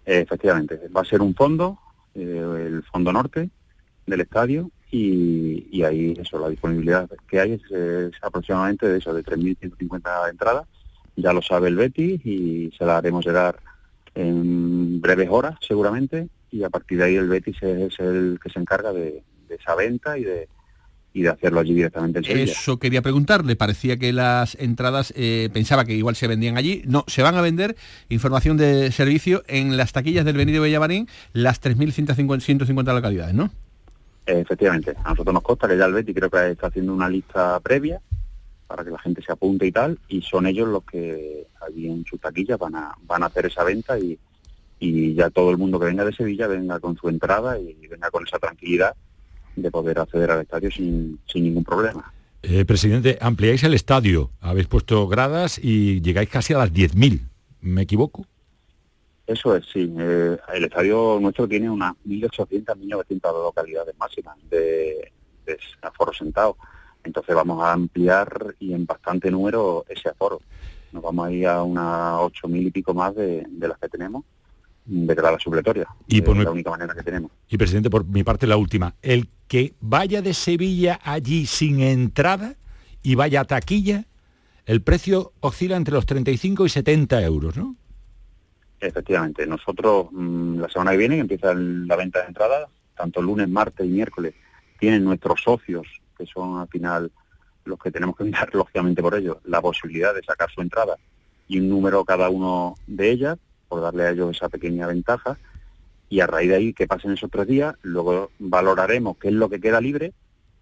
[0.04, 1.78] Efectivamente, va a ser un fondo,
[2.14, 3.50] eh, el fondo norte
[4.06, 9.14] del estadio y, y ahí eso, la disponibilidad que hay es, es aproximadamente de eso,
[9.14, 10.66] de 3.150 entradas.
[11.16, 13.56] Ya lo sabe el Betis y se la haremos llegar
[14.14, 16.28] en breves horas seguramente.
[16.50, 19.74] Y a partir de ahí el Betis es, el que se encarga de, de esa
[19.74, 20.48] venta y de
[21.14, 22.52] y de hacerlo allí directamente en Sevilla.
[22.52, 27.04] Eso quería preguntarle, parecía que las entradas, eh, pensaba que igual se vendían allí, no,
[27.06, 27.76] se van a vender,
[28.08, 33.50] información de servicio, en las taquillas del Benito Bellavarín, las 3.150 localidades, ¿no?
[34.24, 37.58] Efectivamente, a nosotros nos consta que ya el Betty creo que está haciendo una lista
[37.60, 38.00] previa
[38.72, 42.06] para que la gente se apunte y tal, y son ellos los que allí en
[42.06, 44.18] sus taquillas van a, van a hacer esa venta y,
[44.80, 48.10] y ya todo el mundo que venga de Sevilla venga con su entrada y venga
[48.10, 48.94] con esa tranquilidad
[49.56, 52.14] de poder acceder al estadio sin, sin ningún problema.
[52.42, 57.20] Eh, presidente, ampliáis el estadio, habéis puesto gradas y llegáis casi a las 10.000,
[57.60, 58.24] ¿me equivoco?
[59.26, 59.94] Eso es, sí.
[59.98, 65.12] Eh, el estadio nuestro tiene unas 1.800, 1.900 localidades máximas de,
[65.44, 66.56] de aforo sentado.
[67.04, 70.40] Entonces vamos a ampliar y en bastante número ese aforo.
[70.92, 74.24] Nos vamos a ir a unas 8.000 y pico más de, de las que tenemos
[74.84, 75.86] de grada supletoria.
[76.08, 77.30] Y por es mi- la única manera que tenemos.
[77.48, 82.56] Y presidente, por mi parte la última, el que vaya de Sevilla allí sin entrada
[83.02, 84.04] y vaya a taquilla,
[84.66, 87.76] el precio oscila entre los 35 y 70 euros, ¿no?
[88.80, 93.48] Efectivamente, nosotros mm, la semana que viene que empieza la venta de entradas, tanto lunes,
[93.48, 94.34] martes y miércoles,
[94.80, 95.86] tienen nuestros socios,
[96.22, 97.10] que son al final
[97.64, 100.96] los que tenemos que mirar lógicamente por ellos, la posibilidad de sacar su entrada
[101.48, 105.38] y un número cada uno de ellas, por darle a ellos esa pequeña ventaja,
[106.08, 109.48] y a raíz de ahí que pasen esos tres días, luego valoraremos qué es lo
[109.48, 110.12] que queda libre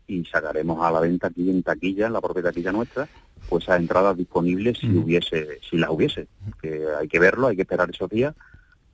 [0.07, 3.09] y sacaremos a la venta aquí en taquilla, en la propia taquilla nuestra,
[3.49, 6.29] pues esas entradas disponibles si hubiese, si las hubiese.
[6.61, 8.35] Que hay que verlo, hay que esperar esos días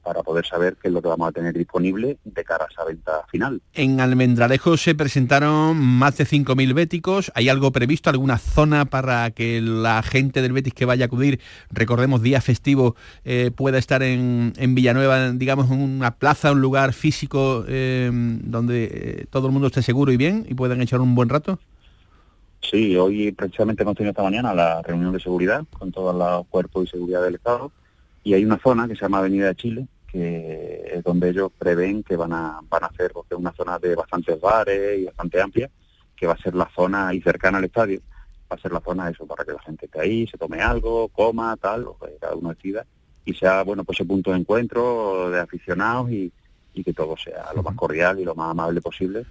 [0.06, 2.84] para poder saber qué es lo que vamos a tener disponible de cara a esa
[2.84, 3.60] venta final.
[3.74, 7.32] En Almendralejo se presentaron más de 5.000 béticos.
[7.34, 11.40] ¿Hay algo previsto, alguna zona para que la gente del Betis que vaya a acudir,
[11.72, 16.92] recordemos día festivo, eh, pueda estar en, en Villanueva, digamos, en una plaza, un lugar
[16.92, 21.16] físico eh, donde eh, todo el mundo esté seguro y bien y puedan echar un
[21.16, 21.58] buen rato?
[22.60, 26.84] Sí, hoy precisamente hemos tenido esta mañana la reunión de seguridad con todos los cuerpos
[26.84, 27.72] y seguridad del Estado
[28.22, 32.02] y hay una zona que se llama Avenida de Chile que es donde ellos prevén
[32.02, 35.42] que van a, van a hacer, porque es una zona de bastantes bares y bastante
[35.42, 35.70] amplia,
[36.16, 38.00] que va a ser la zona y cercana al estadio,
[38.50, 41.08] va a ser la zona eso para que la gente esté ahí, se tome algo,
[41.08, 42.86] coma, tal, que cada uno decida,
[43.26, 46.32] y sea, bueno, pues ese punto de encuentro de aficionados y,
[46.72, 49.26] y que todo sea lo más cordial y lo más amable posible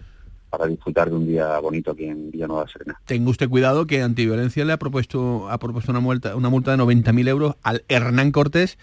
[0.50, 3.00] para disfrutar de un día bonito aquí en Villanueva Serena.
[3.06, 6.78] Tenga usted cuidado que Antiviolencia le ha propuesto, ha propuesto una multa, una multa de
[6.78, 8.78] 90.000 euros al Hernán Cortés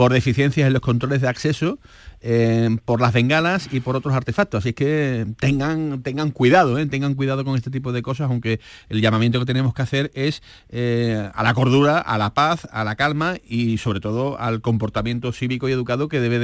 [0.00, 1.78] por deficiencias en los controles de acceso,
[2.22, 4.60] eh, por las bengalas y por otros artefactos.
[4.64, 9.02] Así que tengan, tengan cuidado, eh, tengan cuidado con este tipo de cosas, aunque el
[9.02, 12.96] llamamiento que tenemos que hacer es eh, a la cordura, a la paz, a la
[12.96, 16.38] calma y sobre todo al comportamiento cívico y educado que debe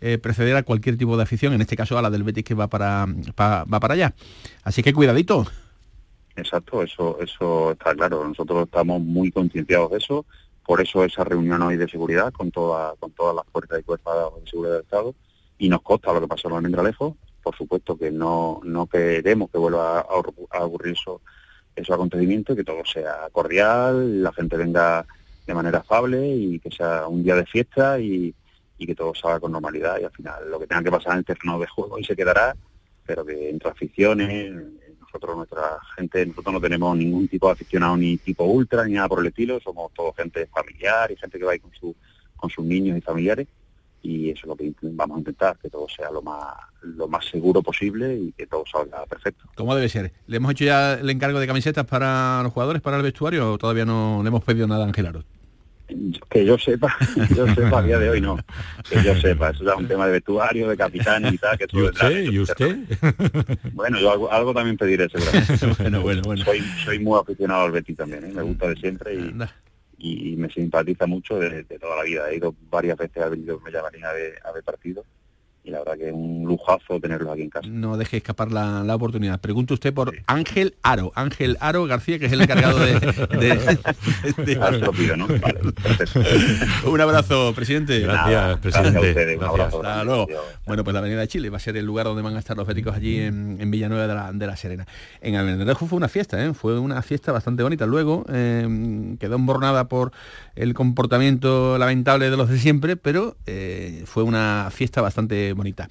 [0.00, 2.54] de preceder a cualquier tipo de afición, en este caso a la del Betis que
[2.54, 4.14] va para, pa- va para allá.
[4.64, 5.46] Así que cuidadito.
[6.34, 8.26] Exacto, eso, eso está claro.
[8.26, 10.26] Nosotros estamos muy concienciados de eso,
[10.66, 14.42] por eso esa reunión hoy de seguridad con toda, con todas las fuerzas y cuerpos
[14.42, 15.14] de seguridad del Estado,
[15.58, 19.58] y nos consta lo que pasó en Almendralejo, por supuesto que no, no queremos que
[19.58, 20.04] vuelva a,
[20.50, 21.22] a ocurrir eso,
[21.76, 25.06] esos acontecimientos, que todo sea cordial, la gente venga
[25.46, 28.34] de manera afable y que sea un día de fiesta y,
[28.78, 30.00] y que todo salga con normalidad.
[30.00, 32.16] Y al final lo que tenga que pasar en el terreno de juego y se
[32.16, 32.56] quedará,
[33.06, 34.52] pero que entre aficiones,
[35.16, 39.08] nosotros, nuestra gente, nosotros no tenemos ningún tipo de aficionado ni tipo ultra ni nada
[39.08, 41.94] por el estilo, somos todo gente familiar y gente que va ahí con, su,
[42.36, 43.46] con sus niños y familiares
[44.02, 47.24] y eso es lo que vamos a intentar, que todo sea lo más, lo más
[47.24, 49.46] seguro posible y que todo salga perfecto.
[49.56, 50.12] ¿Cómo debe ser?
[50.26, 53.58] ¿Le hemos hecho ya el encargo de camisetas para los jugadores, para el vestuario o
[53.58, 55.08] todavía no le hemos pedido nada a Ángel?
[56.28, 56.96] Que yo sepa,
[57.36, 58.36] yo sepa a día de hoy no,
[58.88, 61.78] que yo sepa, eso es un tema de vestuario, de capitán y tal, que eso
[61.78, 62.08] ¿Y usted?
[62.08, 62.76] de- ¿Y usted?
[63.72, 65.66] Bueno, yo algo, algo también pediré seguramente.
[65.82, 66.44] bueno, bueno, bueno.
[66.44, 68.32] Soy, soy muy aficionado al Betis también, ¿eh?
[68.34, 69.14] me gusta de siempre
[69.98, 72.28] y, y me simpatiza mucho de, de toda la vida.
[72.30, 75.04] He ido varias veces al Benito Villamarín a ver, a ver partidos
[75.66, 77.66] y la verdad que es un lujazo tenerlos aquí en casa.
[77.68, 79.40] No deje escapar la, la oportunidad.
[79.40, 82.94] Pregunte usted por Ángel Aro, Ángel Aro García, que es el encargado de...
[83.00, 83.78] de-
[84.44, 85.26] de- se lo pido, ¿no?
[85.26, 86.20] Vale, perfecto.
[86.90, 87.98] un abrazo, presidente.
[88.00, 88.90] Gracias, Nada, presidente.
[88.92, 89.78] gracias a ustedes, un abrazo.
[89.84, 90.26] Hasta luego.
[90.66, 92.56] Bueno, pues la Avenida de Chile va a ser el lugar donde van a estar
[92.56, 94.86] los béticos allí en, en Villanueva de la, de la Serena.
[95.20, 96.54] En Almendralejo fue una fiesta, ¿eh?
[96.54, 97.86] fue una fiesta bastante bonita.
[97.86, 100.12] Luego eh, quedó embornada por
[100.54, 105.88] el comportamiento lamentable de los de siempre, pero eh, fue una fiesta bastante bonita.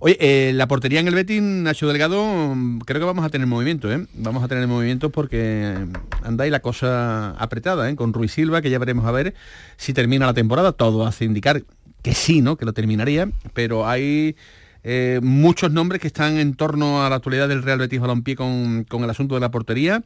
[0.00, 3.92] Oye, eh, la portería en el Betis, Nacho Delgado, creo que vamos a tener movimiento,
[3.92, 4.06] ¿eh?
[4.14, 5.74] Vamos a tener movimiento porque
[6.22, 7.96] anda ahí la cosa apretada, ¿eh?
[7.96, 9.34] Con Ruiz Silva, que ya veremos a ver
[9.76, 10.70] si termina la temporada.
[10.72, 11.64] Todo hace indicar
[12.02, 12.56] que sí, ¿no?
[12.56, 14.36] Que lo terminaría, pero hay
[14.84, 18.84] eh, muchos nombres que están en torno a la actualidad del Real Betis Balompié con,
[18.84, 20.04] con el asunto de la portería.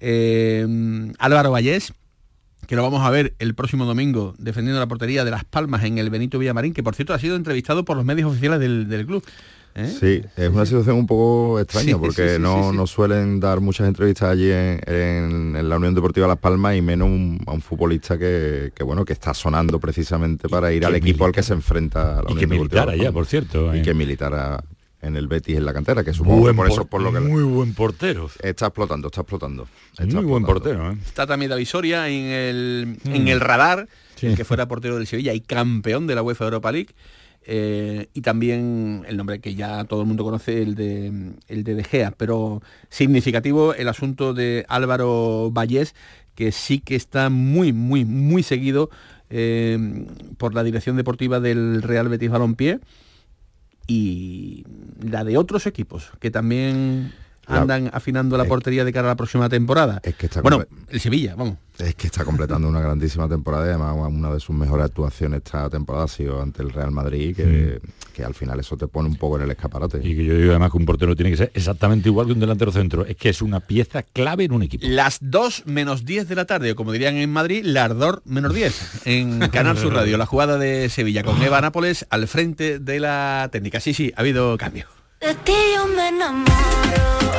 [0.00, 1.92] Álvaro Vallés,
[2.66, 5.98] que lo vamos a ver el próximo domingo defendiendo la portería de Las Palmas en
[5.98, 9.06] el Benito Villamarín, que por cierto ha sido entrevistado por los medios oficiales del, del
[9.06, 9.24] club.
[9.74, 9.86] ¿eh?
[10.00, 13.60] Sí, es una situación un poco extraña Sí, porque sí, sí, no, no suelen dar
[13.60, 17.52] muchas entrevistas allí en, en- en la Unión Deportiva Las Palmas y menos un- a
[17.52, 21.32] un futbolista que, que, bueno que está sonando precisamente para ir que al equipo al
[21.32, 23.82] que se enfrenta la y Unión que Deportiva militara ya, por cierto, y eh.
[23.82, 24.64] que militara
[25.06, 27.12] en el Betis en la cantera, que supongo Buen que por eso por- por lo
[27.12, 28.28] que muy buen portero.
[28.42, 29.68] está explotando, está explotando.
[29.98, 30.96] Está Muy buen portero, ¿eh?
[31.04, 33.14] Está también David Soria en el, Mm.
[33.14, 34.26] en el radar, Sí.
[34.26, 36.90] el que fuera portero del Sevilla y campeón de la UEFA Europa League.
[37.48, 41.74] Eh, y también el nombre que ya todo el mundo conoce, el de, el de
[41.76, 45.94] De Gea, pero significativo el asunto de Álvaro Vallés,
[46.34, 48.90] que sí que está muy, muy, muy seguido
[49.30, 49.78] eh,
[50.38, 52.80] por la dirección deportiva del Real Betis Balompié
[53.86, 54.64] y
[55.00, 57.12] la de otros equipos que también
[57.48, 60.00] La- andan afinando la portería de cara a la próxima temporada.
[60.02, 61.56] Es que está bueno, comple- el Sevilla, vamos.
[61.78, 65.68] Es que está completando una grandísima temporada y además una de sus mejores actuaciones esta
[65.68, 67.80] temporada ha sido ante el Real Madrid, que,
[68.14, 69.98] que al final eso te pone un poco en el escaparate.
[70.02, 72.40] Y que yo digo además que un portero tiene que ser exactamente igual que un
[72.40, 73.04] delantero centro.
[73.04, 74.86] Es que es una pieza clave en un equipo.
[74.88, 78.54] Las 2 menos 10 de la tarde, o como dirían en Madrid, las 2 menos
[78.54, 83.00] 10, en Canal Sur Radio, la jugada de Sevilla con Eva Nápoles al frente de
[83.00, 83.80] la técnica.
[83.80, 84.86] Sí, sí, ha habido cambio.
[85.20, 87.35] De ti yo me enamoro,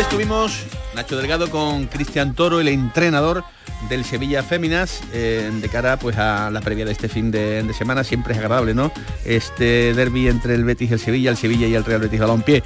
[0.00, 3.44] estuvimos, Nacho Delgado, con Cristian Toro, el entrenador
[3.90, 7.74] del Sevilla Féminas, eh, de cara pues a la previa de este fin de, de
[7.74, 8.02] semana.
[8.02, 8.90] Siempre es agradable, ¿no?
[9.26, 12.62] Este derby entre el Betis y el Sevilla, el Sevilla y el Real Betis Balompié.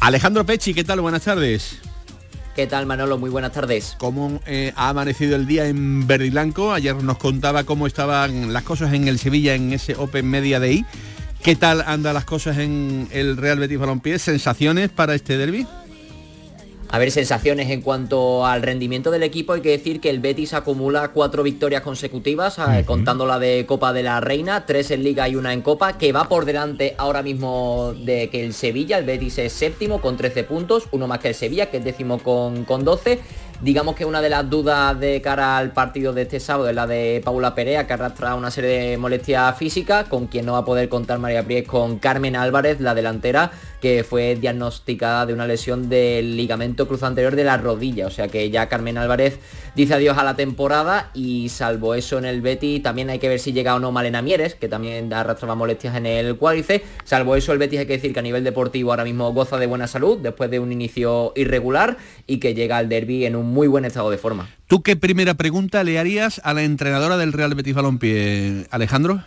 [0.00, 1.00] Alejandro Pechi, ¿qué tal?
[1.00, 1.80] Buenas tardes.
[2.54, 3.18] ¿Qué tal Manolo?
[3.18, 3.96] Muy buenas tardes.
[3.98, 6.72] ¿Cómo eh, ha amanecido el día en verde y blanco?
[6.72, 10.86] Ayer nos contaba cómo estaban las cosas en el Sevilla en ese Open Media Day.
[11.42, 14.18] ¿Qué tal andan las cosas en el Real Betis Balompié?
[14.18, 15.66] ¿Sensaciones para este derby?
[16.88, 20.54] A ver, sensaciones en cuanto al rendimiento del equipo, hay que decir que el Betis
[20.54, 25.28] acumula cuatro victorias consecutivas, eh, contando la de Copa de la Reina, tres en Liga
[25.28, 29.04] y una en Copa, que va por delante ahora mismo de que el Sevilla, el
[29.04, 32.64] Betis es séptimo con 13 puntos, uno más que el Sevilla, que es décimo con,
[32.64, 33.20] con 12.
[33.62, 36.86] Digamos que una de las dudas de cara al partido de este sábado es la
[36.86, 40.64] de Paula Perea, que arrastra una serie de molestias físicas, con quien no va a
[40.66, 43.50] poder contar María Pries, con Carmen Álvarez, la delantera,
[43.80, 48.06] que fue diagnosticada de una lesión del ligamento cruz anterior de la rodilla.
[48.06, 49.38] O sea que ya Carmen Álvarez
[49.74, 53.38] dice adiós a la temporada y salvo eso en el Betis, también hay que ver
[53.38, 56.84] si llega o no Malena Mieres, que también arrastraba molestias en el cuádriceps.
[57.04, 59.66] Salvo eso, el Betis hay que decir que a nivel deportivo ahora mismo goza de
[59.66, 61.96] buena salud después de un inicio irregular
[62.26, 64.48] y que llega al derby en un muy buen estado de forma.
[64.66, 69.24] ¿Tú qué primera pregunta le harías a la entrenadora del Real Betis Balompié, Alejandro?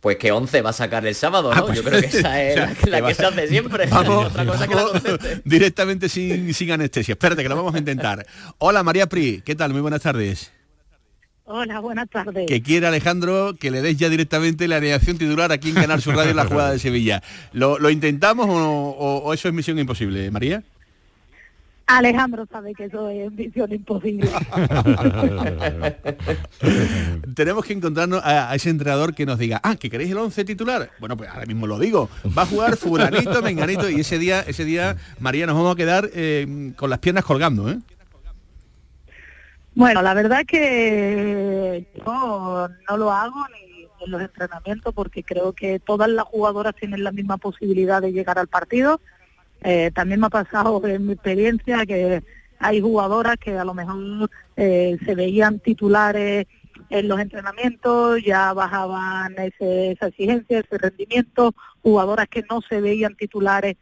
[0.00, 1.60] Pues que 11 va a sacar el sábado, ¿no?
[1.60, 3.86] Ah, pues, Yo creo que esa es o sea, la, que la se hace siempre.
[3.86, 7.12] Vamos, Otra cosa que la directamente sin, sin anestesia.
[7.12, 8.26] Espérate, que lo vamos a intentar.
[8.58, 9.72] Hola María Pri, ¿qué tal?
[9.72, 10.52] Muy buenas tardes.
[11.44, 12.46] Hola, buenas tardes.
[12.46, 16.14] Que quiere Alejandro que le des ya directamente la alineación titular aquí en Canal Sur
[16.14, 17.22] Radio en la jugada de Sevilla.
[17.52, 20.62] ¿Lo, lo intentamos o, o- o eso es misión imposible, María?
[21.98, 24.30] Alejandro sabe que eso es misión imposible.
[27.34, 30.44] Tenemos que encontrarnos a, a ese entrenador que nos diga, ah, que queréis el 11
[30.44, 30.90] titular.
[31.00, 32.08] Bueno, pues ahora mismo lo digo.
[32.36, 36.10] Va a jugar fulanito, menganito, y ese día, ese día, María, nos vamos a quedar
[36.12, 37.78] eh, con las piernas colgando, ¿eh?
[39.74, 43.70] Bueno, la verdad que yo no lo hago ni
[44.04, 48.38] en los entrenamientos porque creo que todas las jugadoras tienen la misma posibilidad de llegar
[48.38, 49.00] al partido.
[49.62, 52.22] Eh, también me ha pasado en mi experiencia que
[52.58, 56.46] hay jugadoras que a lo mejor eh, se veían titulares
[56.88, 63.14] en los entrenamientos, ya bajaban ese- esa exigencia, ese rendimiento, jugadoras que no se veían
[63.16, 63.76] titulares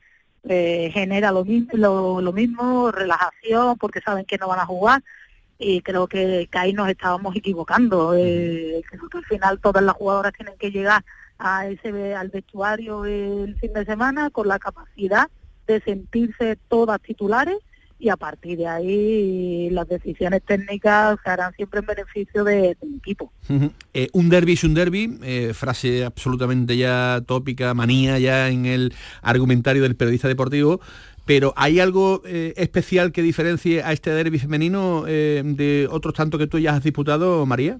[0.45, 5.03] eh, genera lo, mi- lo, lo mismo, relajación, porque saben que no van a jugar.
[5.59, 8.15] Y creo que, que ahí nos estábamos equivocando.
[8.15, 11.05] Eh, creo que al final todas las jugadoras tienen que llegar
[11.39, 15.29] a ese al vestuario el fin de semana con la capacidad
[15.69, 17.57] de sentirse todas titulares
[18.01, 22.95] y a partir de ahí las decisiones técnicas se harán siempre en beneficio de- del
[22.97, 23.33] equipo.
[23.49, 23.73] Ujú.
[23.93, 28.95] Eh, un derby es un derby, eh, frase absolutamente ya tópica, manía ya en el
[29.21, 30.81] argumentario del periodista deportivo,
[31.27, 36.47] pero ¿hay algo eh, especial que diferencie a este derby femenino de otros tantos que
[36.47, 37.79] tú ya has disputado, María?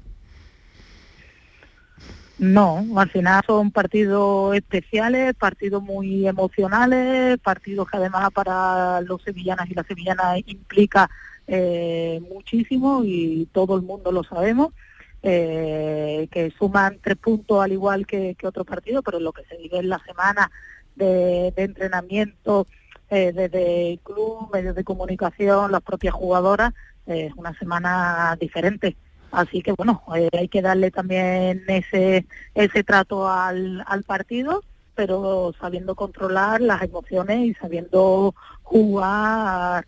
[2.39, 9.69] No, al final son partidos especiales, partidos muy emocionales, partidos que además para los sevillanas
[9.69, 11.11] y las sevillanas implica
[11.49, 14.73] eh, muchísimo y todo el mundo lo sabemos.
[15.23, 19.79] eh, que suman tres puntos al igual que, otros partidos, pero lo que se vive
[19.79, 20.51] en la semana
[20.95, 22.69] de, de entrenamiento
[23.11, 26.75] eh, desde el club, medios de comunicación, las propias jugadoras,
[27.07, 28.97] eh, es una semana diferente.
[29.31, 34.63] Así que bueno, eh, hay que darle también ese, ese trato al, al partido,
[34.95, 39.87] pero sabiendo controlar las emociones y sabiendo jugar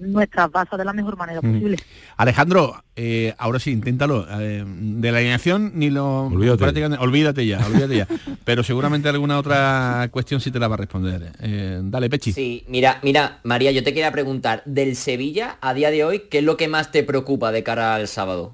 [0.00, 1.52] nuestras bases de la mejor manera Mm.
[1.54, 1.76] posible.
[2.16, 4.24] Alejandro, eh, ahora sí, inténtalo.
[4.40, 6.26] Eh, de la alineación ni lo...
[6.26, 6.58] Olvídate.
[6.58, 8.06] prácticamente- olvídate ya, olvídate ya.
[8.44, 11.32] Pero seguramente alguna otra cuestión sí te la va a responder.
[11.40, 12.32] Eh, dale, Pechi.
[12.32, 16.38] Sí, mira, mira, María, yo te quería preguntar, del Sevilla a día de hoy, ¿qué
[16.38, 18.52] es lo que más te preocupa de cara al sábado?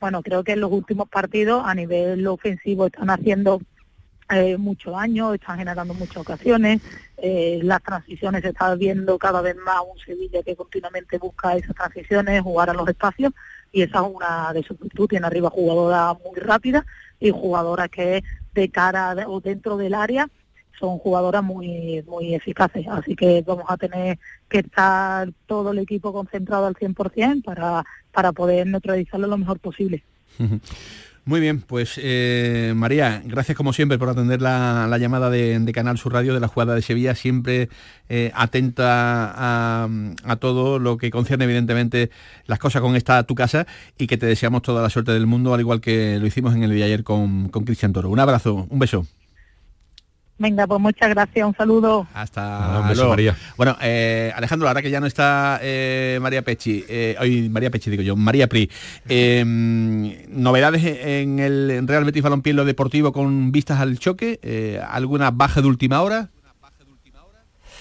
[0.00, 3.60] Bueno, creo que en los últimos partidos a nivel ofensivo están haciendo
[4.30, 6.80] eh, mucho daño, están generando muchas ocasiones,
[7.16, 11.74] eh, las transiciones se está viendo cada vez más un Sevilla que continuamente busca esas
[11.74, 13.32] transiciones, jugar a los espacios
[13.72, 16.84] y esa es una de sus virtudes, tiene arriba jugadoras muy rápidas
[17.18, 18.22] y jugadoras que
[18.52, 20.28] de cara o dentro del área
[20.78, 24.18] son jugadoras muy muy eficaces, así que vamos a tener
[24.48, 30.02] que estar todo el equipo concentrado al 100% para, para poder neutralizarlo lo mejor posible.
[31.28, 35.72] Muy bien, pues eh, María, gracias como siempre por atender la, la llamada de, de
[35.72, 37.68] Canal Sur Radio de la jugada de Sevilla, siempre
[38.08, 39.88] eh, atenta a,
[40.24, 42.08] a todo lo que concierne evidentemente
[42.46, 43.66] las cosas con esta tu casa
[43.98, 46.62] y que te deseamos toda la suerte del mundo, al igual que lo hicimos en
[46.62, 48.08] el día de ayer con, con Cristian Toro.
[48.08, 49.06] Un abrazo, un beso.
[50.38, 52.06] Venga, pues muchas gracias, un saludo.
[52.14, 53.10] Hasta luego.
[53.10, 53.36] María.
[53.56, 57.90] Bueno, eh, Alejandro, ahora que ya no está eh, María Pechi, eh, ay, María Pechi
[57.90, 58.70] digo yo, María Pri,
[59.08, 59.44] eh,
[60.28, 65.30] novedades en el Real Betis Balompié en lo deportivo con vistas al choque, Eh, alguna
[65.30, 66.30] baja de última hora.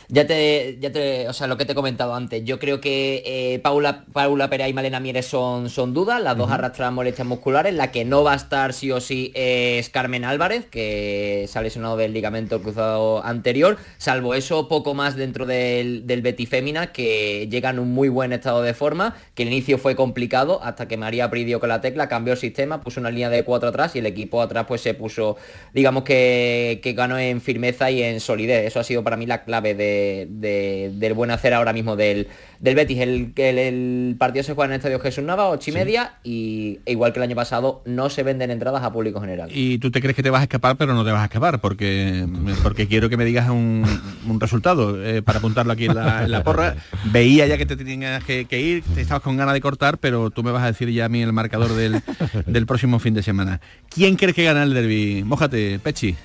[0.09, 3.23] Ya te, ya te, o sea, lo que te he comentado antes, yo creo que
[3.25, 7.73] eh, Paula, Paula Pérez y Malena Mieres son, son dudas, las dos arrastran molestias musculares,
[7.73, 11.61] la que no va a estar sí o sí es Carmen Álvarez, que se ha
[11.61, 17.49] lesionado del ligamento cruzado anterior, salvo eso, poco más dentro del, del Betty Fémina, que
[17.51, 20.95] llega en un muy buen estado de forma, que el inicio fue complicado, hasta que
[20.95, 23.99] María Pridio con la tecla, cambió el sistema, puso una línea de cuatro atrás y
[23.99, 25.35] el equipo atrás pues se puso,
[25.73, 29.43] digamos que, que ganó en firmeza y en solidez, eso ha sido para mí la
[29.43, 29.96] clave de,
[30.29, 32.27] de- del buen hacer ahora mismo del,
[32.59, 32.99] del Betis.
[32.99, 36.79] El, el, el partido se juega en el Estadio Jesús Nava, ocho y media, y
[36.85, 39.49] e igual que el año pasado, no se venden entradas a público general.
[39.53, 41.59] Y tú te crees que te vas a escapar, pero no te vas a escapar,
[41.59, 42.25] porque,
[42.63, 43.83] porque quiero que me digas un,
[44.27, 46.75] un resultado eh, para apuntarlo aquí en la, en la porra.
[47.11, 50.29] Veía ya que te tenías que, que ir, te estabas con ganas de cortar, pero
[50.29, 52.01] tú me vas a decir ya a mí el marcador del,
[52.45, 53.61] del próximo fin de semana.
[53.89, 55.23] ¿Quién crees que gana el derby?
[55.25, 56.15] Mójate, Pechi.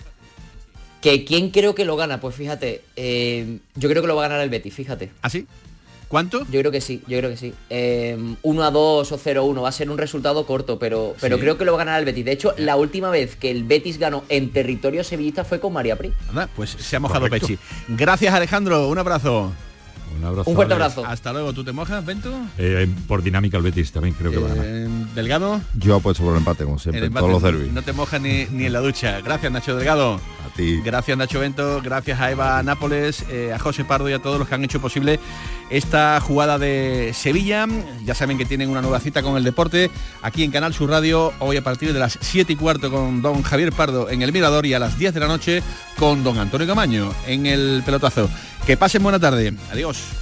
[1.03, 2.21] ¿Que quién creo que lo gana?
[2.21, 5.11] Pues fíjate, eh, yo creo que lo va a ganar el Betis, fíjate.
[5.21, 5.47] ¿Ah, sí?
[6.09, 6.41] ¿Cuánto?
[6.51, 7.55] Yo creo que sí, yo creo que sí.
[7.71, 11.17] Eh, 1 a 2 o 0 a 1, va a ser un resultado corto, pero,
[11.21, 11.41] pero Sí.
[11.43, 12.25] creo que lo va a ganar el Betis.
[12.25, 15.97] De hecho, la última vez que el Betis ganó en territorio sevillista fue con María
[15.97, 16.13] Pri.
[16.29, 17.47] Anda, pues se ha mojado Correcto.
[17.49, 17.59] Pechi.
[17.89, 19.51] Gracias Alejandro, un abrazo.
[20.19, 20.51] Un abrazo.
[20.51, 21.07] Un fuerte abrazo.
[21.07, 22.31] Hasta luego, ¿tú te mojas, Bento?
[22.59, 24.67] Eh, por dinámica el Betis también creo que va a ganar.
[24.69, 25.63] Eh, Delgado.
[25.79, 27.73] Yo apuesto por el empate, como siempre, El en empate, todos los derbis.
[27.73, 29.23] No te mojas ni, ni en la ducha.
[29.23, 30.21] Gracias, Nacho Delgado.
[30.57, 31.81] Gracias, Nacho Bento.
[31.83, 34.81] Gracias a Eva Nápoles, eh, a José Pardo y a todos los que han hecho
[34.81, 35.19] posible
[35.71, 37.67] esta jugada de Sevilla.
[38.05, 39.91] Ya saben que tienen una nueva cita con el deporte
[40.21, 43.43] aquí en Canal Sur Radio, hoy a partir de las 7 y cuarto con don
[43.43, 45.63] Javier Pardo en el Mirador y a las 10 de la noche
[45.99, 48.29] con don Antonio Camaño en el pelotazo.
[48.67, 49.55] Que pasen buena tarde.
[49.73, 50.22] Adiós.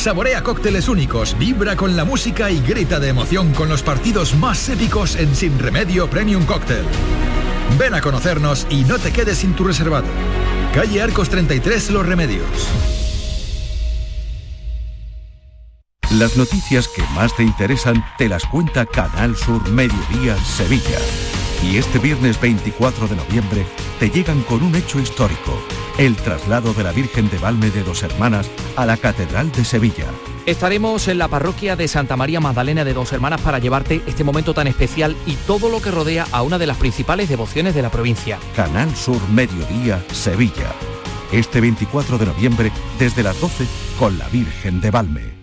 [0.00, 4.66] Saborea cócteles únicos, vibra con la música y grita de emoción con los partidos más
[4.70, 6.86] épicos en Sin Remedio Premium Cóctel.
[7.78, 10.06] Ven a conocernos y no te quedes sin tu reservado.
[10.72, 12.48] Calle Arcos 33 Los Remedios.
[16.12, 20.98] Las noticias que más te interesan te las cuenta Canal Sur Mediodía Sevilla.
[21.62, 23.66] Y este viernes 24 de noviembre
[23.98, 25.62] te llegan con un hecho histórico,
[26.00, 30.06] el traslado de la Virgen de Valme de Dos Hermanas a la Catedral de Sevilla.
[30.46, 34.54] Estaremos en la parroquia de Santa María Magdalena de Dos Hermanas para llevarte este momento
[34.54, 37.90] tan especial y todo lo que rodea a una de las principales devociones de la
[37.90, 38.38] provincia.
[38.56, 40.72] Canal Sur Mediodía Sevilla.
[41.32, 43.66] Este 24 de noviembre desde las 12
[43.98, 45.39] con la Virgen de Valme.